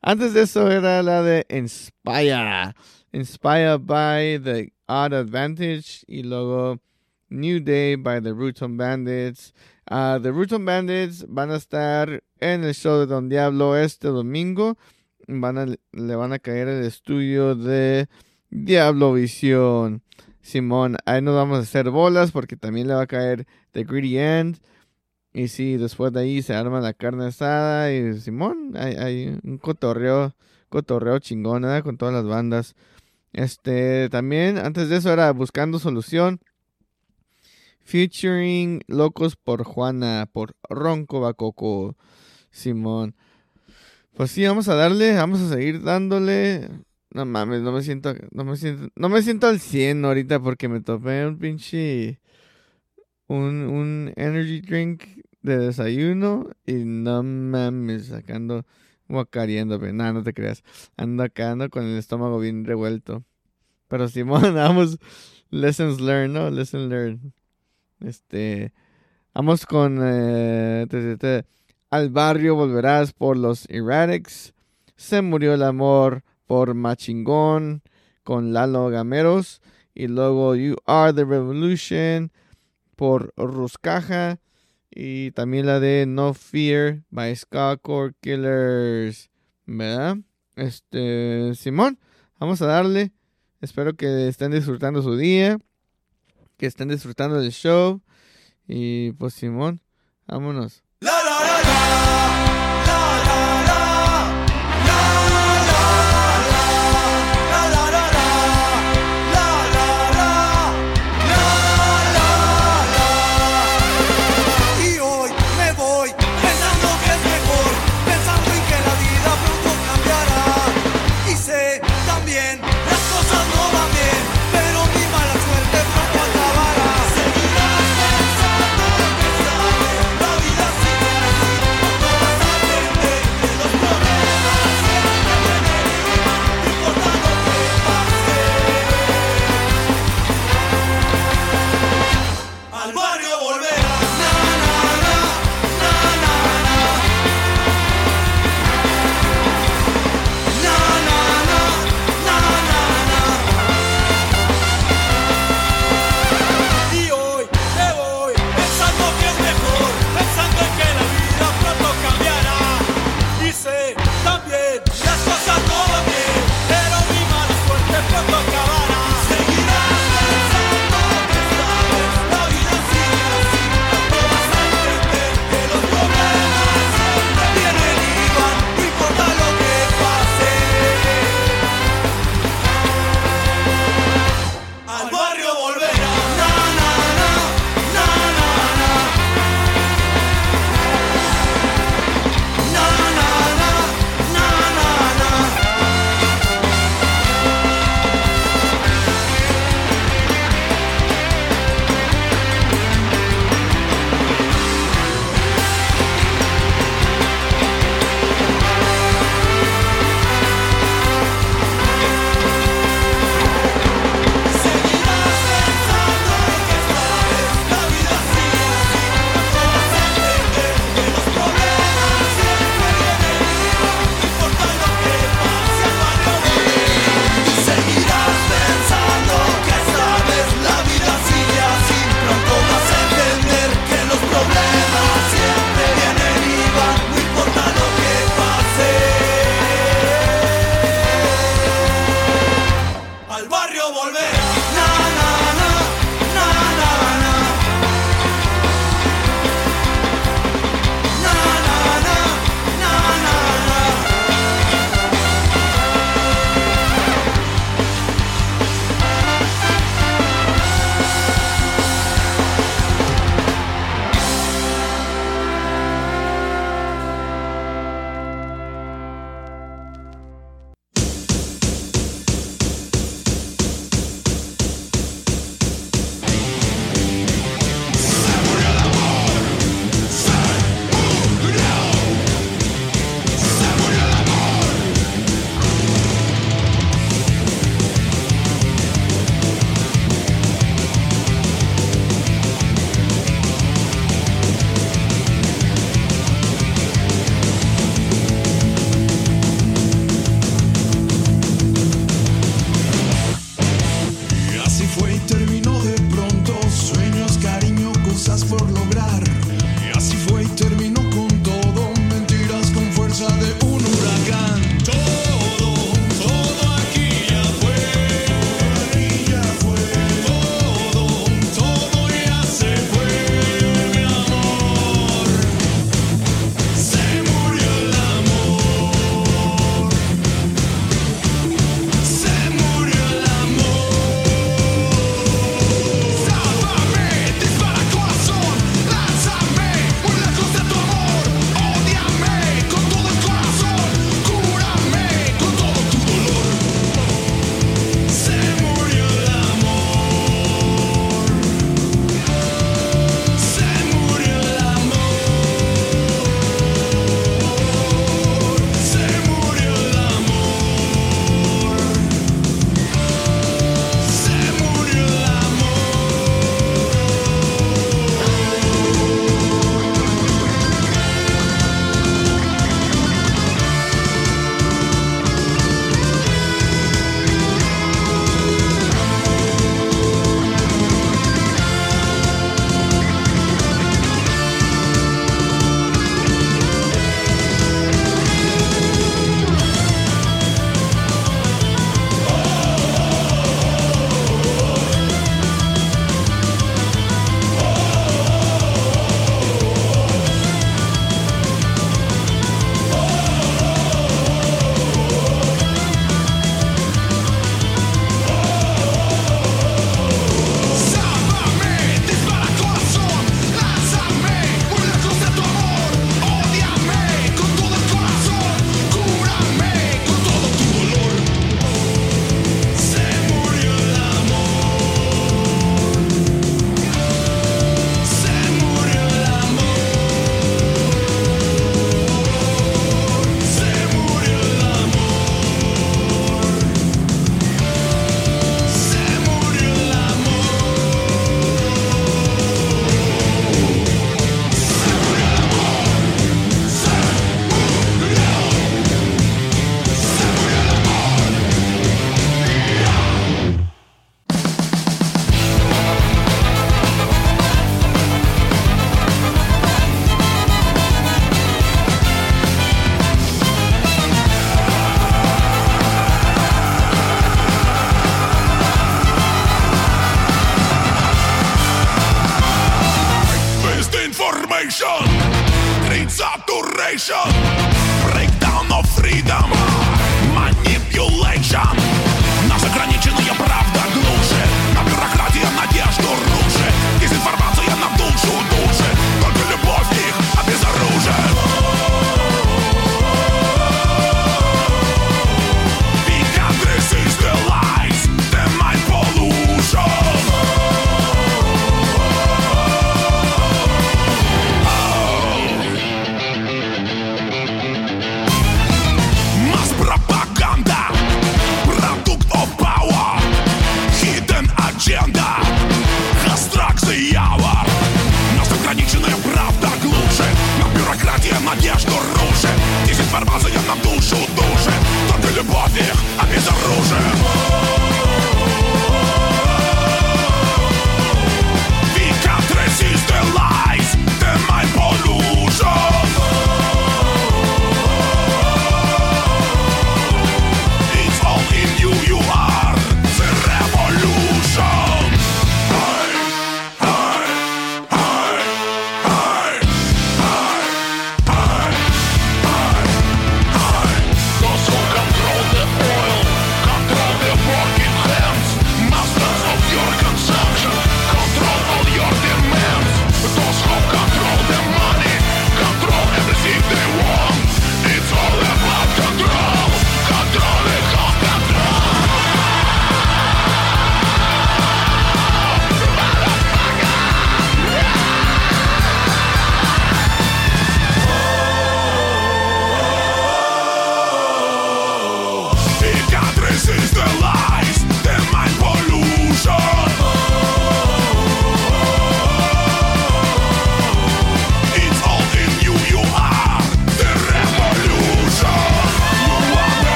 [0.00, 2.74] Antes de eso era la de Inspire.
[3.12, 6.04] Inspired by the Odd Advantage.
[6.06, 6.80] Y luego
[7.28, 9.52] New Day by the Ruton Bandits.
[9.88, 14.76] Ah, the Ruton Bandits van a estar en el show de Don Diablo este domingo.
[15.28, 18.08] Van a, le van a caer el estudio de
[18.50, 20.02] Diablo Visión.
[20.40, 24.18] Simón, ahí nos vamos a hacer bolas porque también le va a caer The Greedy
[24.18, 24.58] End.
[25.32, 29.58] Y sí, después de ahí se arma la carne asada y Simón, hay, hay un
[29.58, 30.34] cotorreo,
[30.68, 31.82] cotorreo chingón, ¿verdad?
[31.82, 32.74] Con todas las bandas.
[33.36, 36.40] Este, también, antes de eso era Buscando Solución.
[37.82, 41.96] Featuring Locos por Juana, por Ronco Bacoco,
[42.50, 43.14] Simón.
[44.14, 46.70] Pues sí, vamos a darle, vamos a seguir dándole.
[47.10, 50.68] No mames, no me siento, no me siento, no me siento al 100 ahorita porque
[50.70, 52.20] me topé un pinche,
[53.26, 55.04] un, un energy drink
[55.42, 58.64] de desayuno y no mames, sacando,
[59.08, 60.62] nada, no te creas.
[60.96, 63.24] Ando acá, ando con el estómago bien revuelto.
[63.88, 64.98] Pero Simón, vamos,
[65.50, 66.50] lessons learned, ¿no?
[66.50, 67.32] Lessons learned.
[68.00, 68.72] Este,
[69.34, 70.86] vamos con, eh,
[71.90, 74.52] al barrio volverás por los Erratics.
[74.96, 77.82] Se murió el amor por Machingón
[78.22, 79.60] con Lalo Gameros.
[79.94, 82.30] Y luego You Are the Revolution
[82.96, 84.40] por Ruscaja.
[84.98, 89.30] Y también la de No Fear by Skycore Killers.
[89.66, 90.16] ¿Verdad?
[90.54, 91.98] Este, Simón,
[92.40, 93.12] vamos a darle.
[93.60, 95.58] Espero que estén disfrutando su día.
[96.56, 98.00] Que estén disfrutando del show.
[98.66, 99.82] Y pues, Simón,
[100.26, 100.85] vámonos.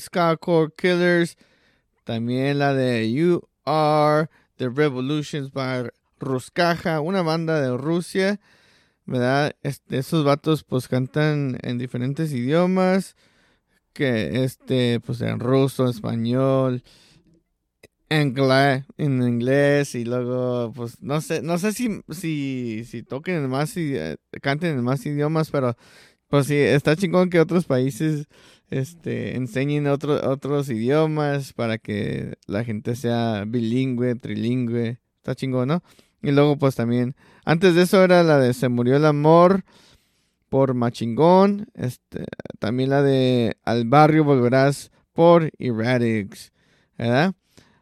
[0.00, 1.36] Fear, Ska Core Killers.
[2.04, 8.40] También la de You Are The Revolutions by Ruskaja, una banda de Rusia.
[9.06, 9.56] ¿Verdad?
[9.62, 13.16] Este, esos vatos pues cantan en diferentes idiomas.
[13.92, 16.84] Que este, pues en ruso, español,
[18.08, 23.76] inglés, en inglés y luego pues no sé, no sé si si toquen en más
[23.76, 25.76] eh, canten en más idiomas, pero
[26.28, 28.28] pues sí está chingón que otros países
[28.70, 34.98] este enseñen otro- otros idiomas para que la gente sea bilingüe, trilingüe.
[35.16, 35.82] Está chingón, ¿no?
[36.22, 37.14] Y luego pues también
[37.44, 39.64] antes de eso era la de Se murió el amor
[40.48, 42.24] por Machingón, este
[42.58, 46.52] también la de Al barrio volverás por Erratics,
[46.98, 47.34] ¿verdad?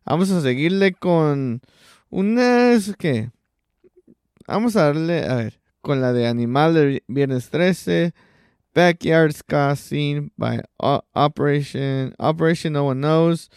[0.04, 1.60] Vamos a seguirle con
[2.10, 3.30] unas que
[4.46, 8.12] vamos a darle a ver con la de Animal de Viernes 13,
[8.78, 9.74] Backyard Ska
[10.36, 10.62] by
[11.12, 13.50] Operation Operation No One Knows.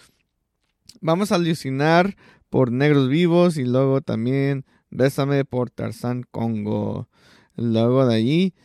[1.00, 2.16] Vamos a alucinar
[2.50, 7.08] por Negros Vivos y luego también Bésame por Tarzán Congo.
[7.56, 8.56] Luego de allí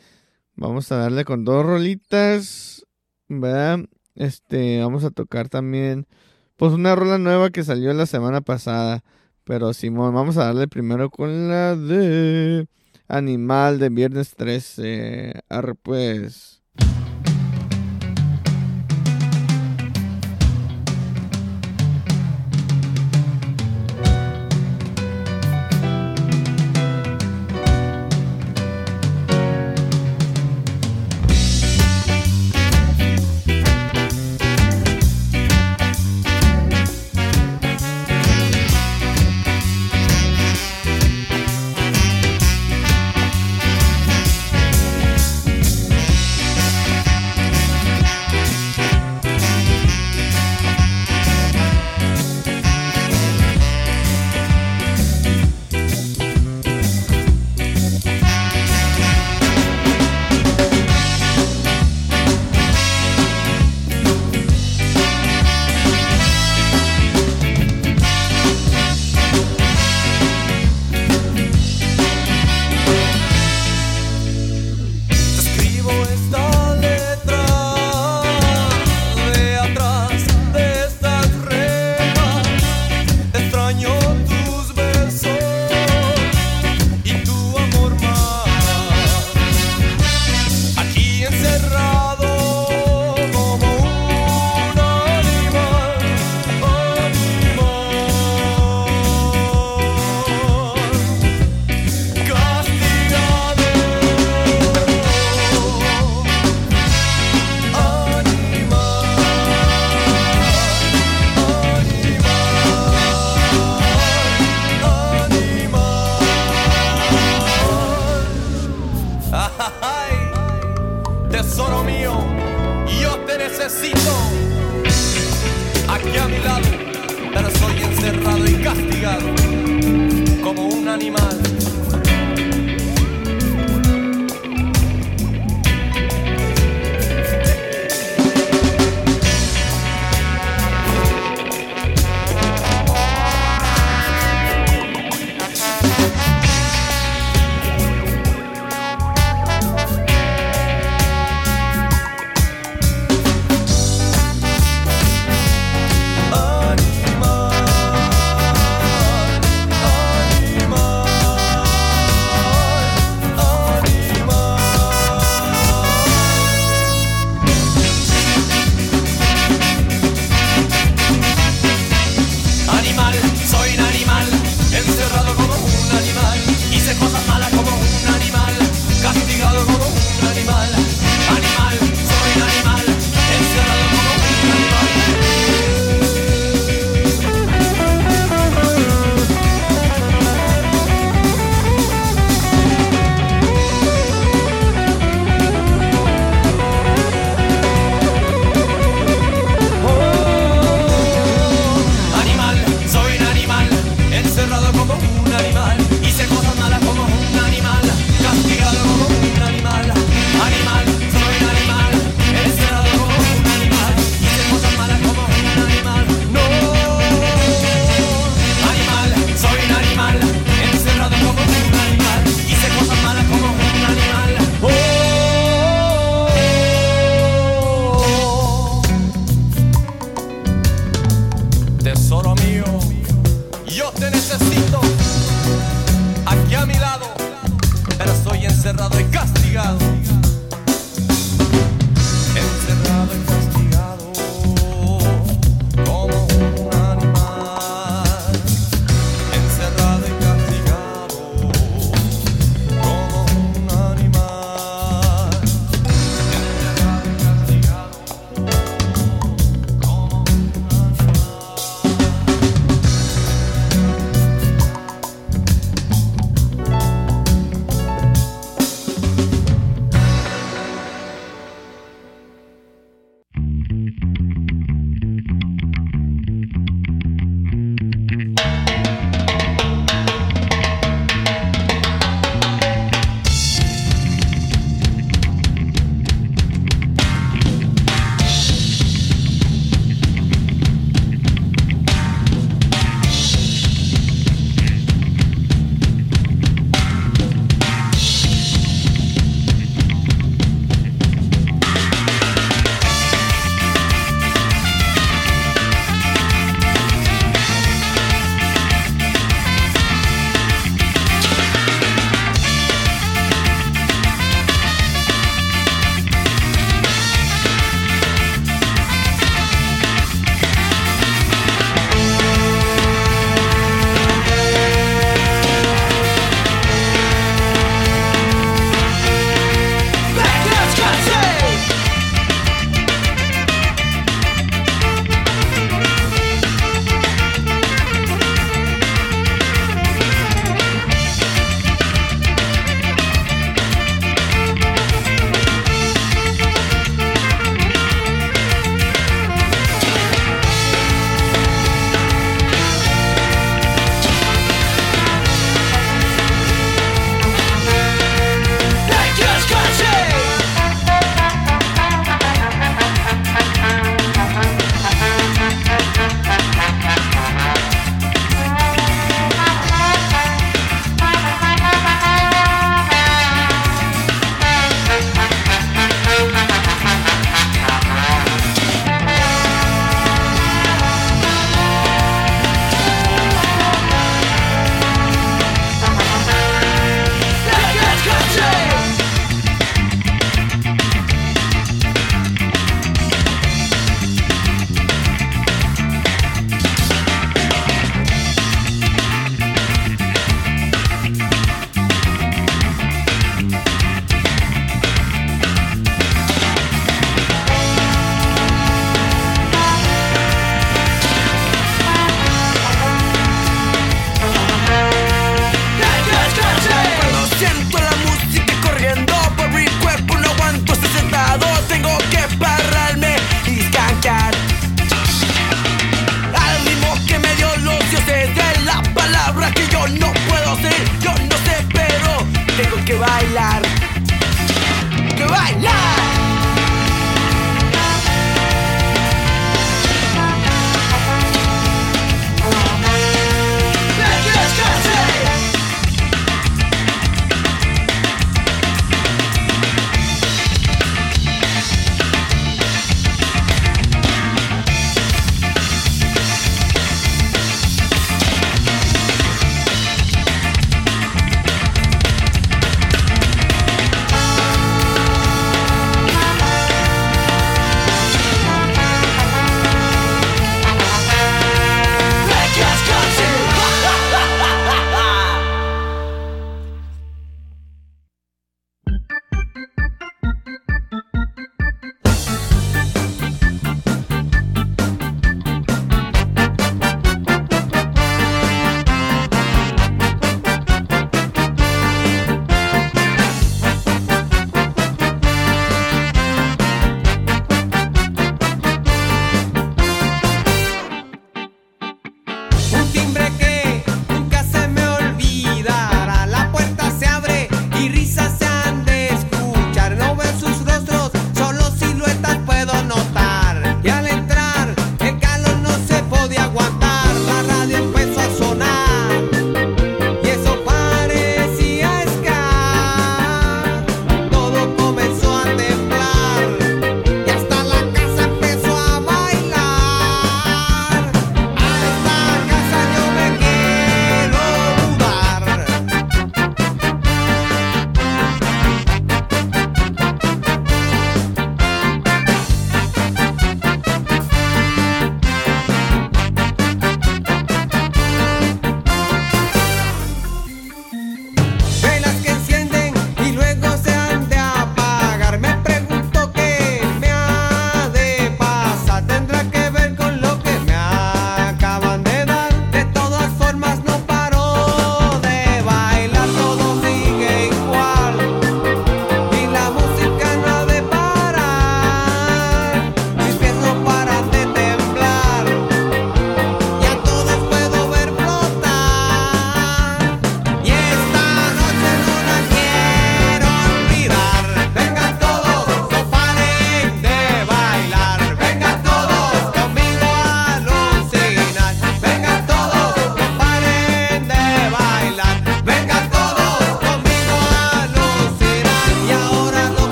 [0.55, 2.87] vamos a darle con dos rolitas,
[3.28, 3.81] ¿verdad?
[4.15, 6.07] Este, vamos a tocar también
[6.57, 9.05] pues una rola nueva que salió la semana pasada.
[9.45, 12.66] Pero Simón, vamos a darle primero con la de
[13.09, 15.43] Animal de Viernes 13.
[15.49, 16.56] Arre pues.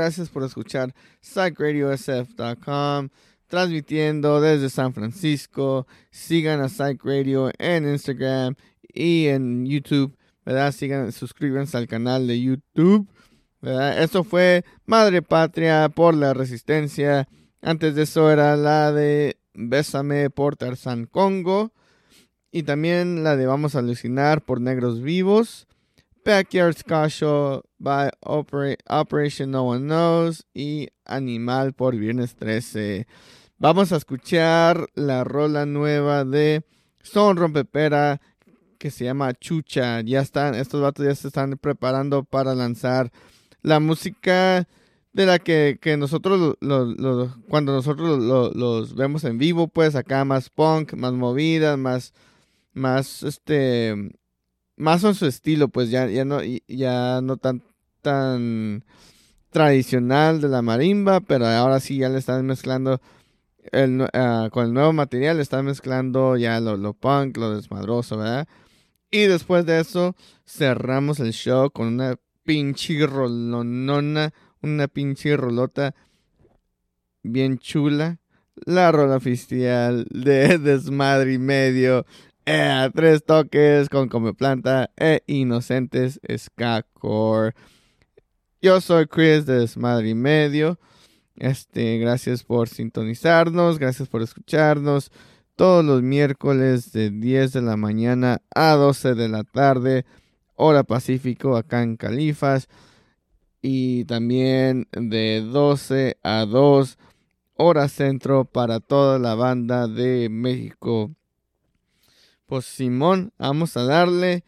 [0.00, 3.10] Gracias por escuchar PsychRadioSF.com,
[3.48, 5.86] transmitiendo desde San Francisco.
[6.10, 8.54] Sigan a Psych Radio en Instagram
[8.94, 10.16] y en YouTube,
[10.46, 10.72] ¿verdad?
[10.72, 13.06] Sigan, suscríbanse al canal de YouTube,
[13.60, 14.02] ¿verdad?
[14.02, 17.28] Esto fue Madre Patria por la Resistencia.
[17.60, 21.74] Antes de eso era la de Bésame por Tarzán Congo.
[22.50, 25.68] Y también la de Vamos a alucinar por Negros Vivos.
[26.24, 27.08] Backyard Ska
[27.78, 30.44] by Opera- Operation No One Knows.
[30.54, 33.06] Y Animal por Viernes 13.
[33.58, 36.64] Vamos a escuchar la rola nueva de
[37.02, 38.20] Son Rompepera
[38.78, 40.00] que se llama Chucha.
[40.00, 43.10] Ya están, estos vatos ya se están preparando para lanzar
[43.62, 44.66] la música
[45.12, 50.24] de la que, que nosotros, lo- cuando nosotros lo- los vemos en vivo, pues acá
[50.24, 52.14] más punk, más movidas, más,
[52.72, 53.94] más, este,
[54.80, 57.62] más en su estilo, pues ya, ya no, ya no tan,
[58.02, 58.84] tan
[59.50, 63.00] tradicional de la marimba, pero ahora sí ya le están mezclando
[63.72, 68.16] el, ah, con el nuevo material, le están mezclando ya lo, lo punk, lo desmadroso,
[68.16, 68.48] ¿verdad?
[69.10, 70.16] Y después de eso
[70.46, 74.32] cerramos el show con una pinche rolonona,
[74.62, 75.94] una pinche rolota
[77.22, 78.18] bien chula.
[78.66, 82.04] La rola oficial de Desmadre y Medio.
[82.52, 87.54] Eh, tres toques con Come Planta e Inocentes Ska Core.
[88.60, 90.80] Yo soy Chris de Desmadre y Medio.
[91.36, 95.12] Este, gracias por sintonizarnos, gracias por escucharnos
[95.54, 100.04] todos los miércoles de 10 de la mañana a 12 de la tarde,
[100.56, 102.68] hora Pacífico acá en Califas
[103.62, 106.98] y también de 12 a 2
[107.54, 111.14] hora centro para toda la banda de México.
[112.50, 114.42] Pues Simón, vamos a darle.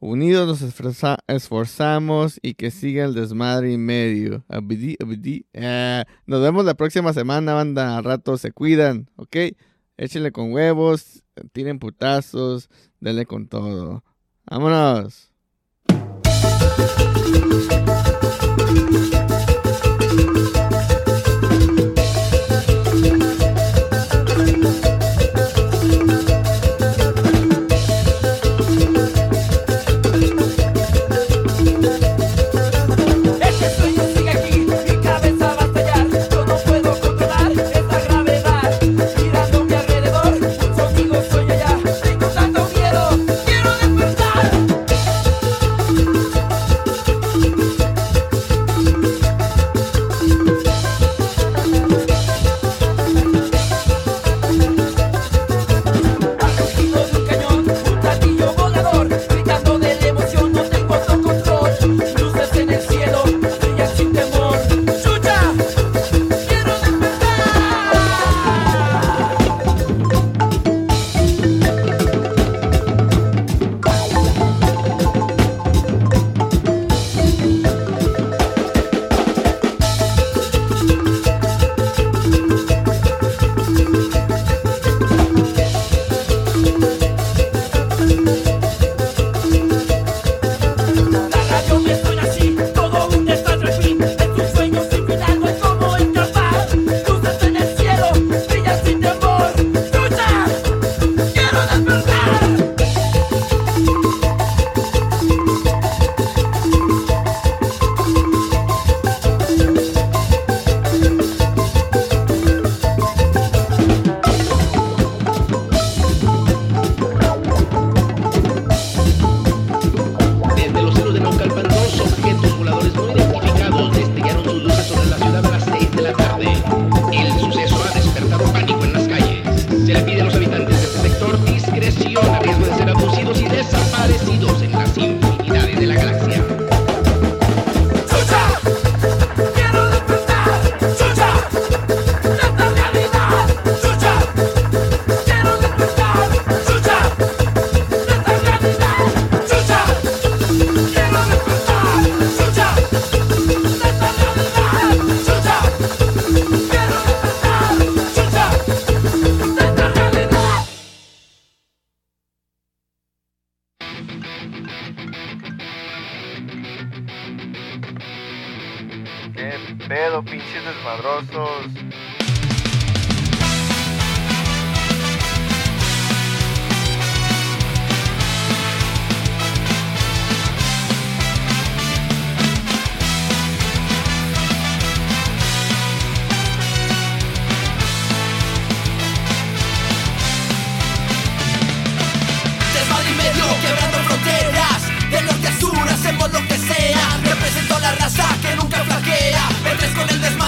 [0.00, 4.42] Unidos nos esforza- esforzamos y que siga el desmadre y medio.
[4.48, 5.44] Abidi, abidi.
[5.54, 7.98] Ah, nos vemos la próxima semana, banda.
[7.98, 9.36] Al rato se cuidan, ¿ok?
[9.98, 12.70] Échenle con huevos, tiren putazos,
[13.00, 14.02] denle con todo.
[14.46, 15.30] Vámonos.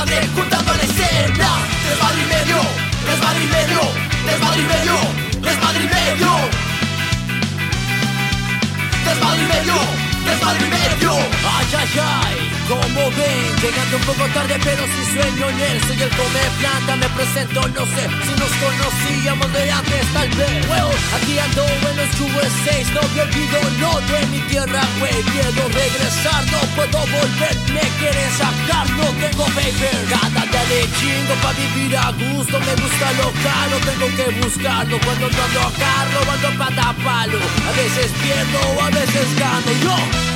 [0.04, 1.48] Desmadre juntando la escena.
[1.88, 2.58] Desmadre y medio,
[3.06, 3.80] desmadre y medio,
[4.26, 4.96] desmadre y medio,
[5.40, 6.30] desmadre y medio.
[9.04, 9.74] Desmadre y medio,
[10.24, 11.12] desmadre y medio.
[11.12, 12.36] Ay, ay, ay,
[12.68, 15.80] como ven, llegando un poco tarde, pero si sueño en él.
[15.86, 20.66] Soy el come planta, me presento, no sé si nos conocíamos de antes, tal vez.
[20.68, 25.18] Well, aquí ando en los USA, no me olvido, no de mi tierra, güey.
[25.32, 29.98] Quiero regresar, no puedo volver, me quieren sacar, no tengo paper.
[30.08, 34.98] Cada día de chingo pa' vivir a gusto, me gusta lo caro, tengo que buscarlo.
[35.04, 37.38] Cuando no ando a carro, ando para palo.
[37.38, 40.33] A veces pierdo, a veces gano, yo.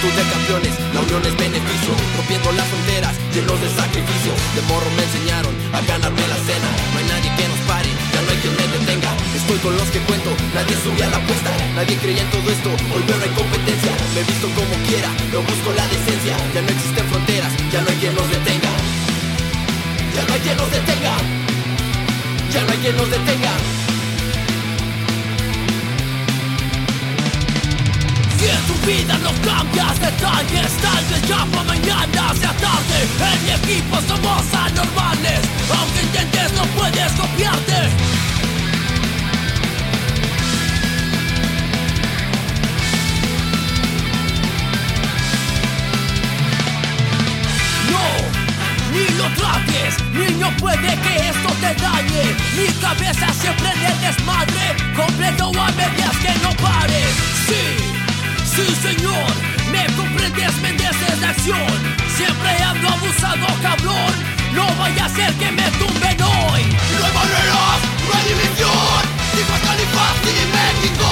[0.00, 4.32] Actitud de campeones, la unión es beneficio Rompiendo las fronteras, llenos de sacrificio.
[4.56, 6.68] De morro me enseñaron a ganarme la cena.
[6.72, 9.12] No hay nadie que nos pare, ya no hay quien me detenga.
[9.36, 13.02] Estoy con los que cuento, nadie subía la apuesta Nadie creía en todo esto, hoy
[13.04, 16.34] veo hay competencia Me visto como quiera, no busco la decencia.
[16.56, 18.72] Ya no existen fronteras, ya no hay quien nos detenga.
[20.16, 21.12] Ya no hay quien nos detenga.
[22.56, 23.79] Ya no hay quien nos detenga
[28.40, 30.72] Si en tu vida no cambias detalles.
[30.80, 32.98] Tal vez ya para mañana sea tarde.
[33.20, 35.40] En mi equipo somos anormales.
[35.78, 37.90] Aunque intentes no puedes copiarte.
[47.92, 48.06] No,
[48.94, 52.24] ni lo trates, niño puede que esto te dañe.
[52.56, 54.76] Mi cabeza siempre en desmadre.
[54.96, 57.04] Completo a medias que no pare
[57.46, 57.89] Sí,
[58.50, 59.30] sí señor
[59.70, 61.96] Me comprendes, me entiendes de acción.
[62.16, 64.12] Siempre ando abusado, cabrón.
[64.52, 66.62] No vaya a ser que me tumben hoy.
[66.98, 69.02] No hay barreras, no hay división
[69.34, 71.08] Ni falta ni fácil en México.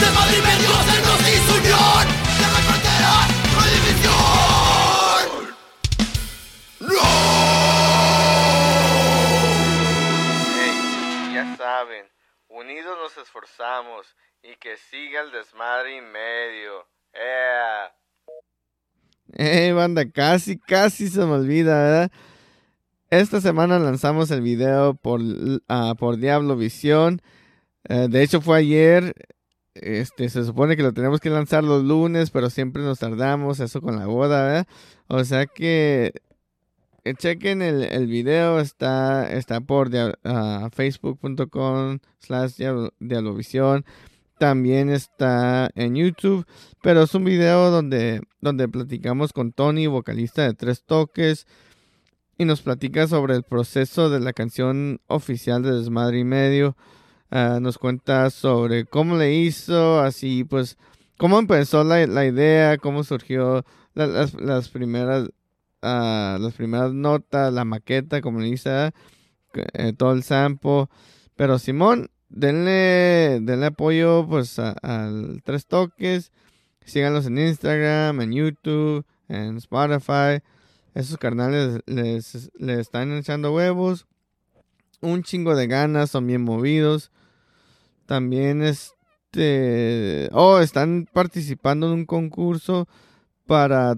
[0.00, 2.04] De Madrid medio se nos hizo unión.
[2.40, 3.58] No hay fronteras, no.
[3.62, 4.46] Hay división
[10.54, 12.04] Hey, ya saben,
[12.48, 14.06] unidos nos esforzamos
[14.50, 16.86] y que siga el desmadre y medio.
[19.32, 22.12] Eh, banda, casi, casi se me olvida, ¿verdad?
[23.10, 25.20] Esta semana lanzamos el video por,
[25.68, 27.22] ah, por Diablo Visión.
[27.88, 29.14] Eh, de hecho, fue ayer.
[29.74, 33.82] Este, se supone que lo tenemos que lanzar los lunes, pero siempre nos tardamos, eso
[33.82, 34.66] con la boda, ¿verdad?
[35.08, 36.12] O sea que
[37.04, 39.90] eh, chequen el, video, está, está por
[40.24, 43.84] ah, facebook.com slash diablo- diablovisión.
[44.38, 46.46] También está en YouTube,
[46.82, 51.46] pero es un video donde, donde platicamos con Tony, vocalista de Tres Toques,
[52.36, 56.76] y nos platica sobre el proceso de la canción oficial de Desmadre y Medio.
[57.30, 60.76] Ah, nos cuenta sobre cómo le hizo, así pues,
[61.16, 63.64] cómo empezó la, la idea, cómo surgió
[63.94, 65.30] la- las, las primeras
[65.80, 68.92] ah, las primeras notas, la maqueta, como le dice.
[69.52, 70.86] Que, eh, todo el sample.
[71.36, 76.32] Pero Simón, denle, denle apoyo pues al Tres Toques.
[76.84, 80.40] Síganlos en Instagram, en YouTube, en Spotify.
[80.94, 84.06] Esos carnales les, les están echando huevos.
[85.00, 87.10] Un chingo de ganas, son bien movidos.
[88.06, 90.30] También este...
[90.32, 92.88] Oh, están participando en un concurso
[93.46, 93.94] para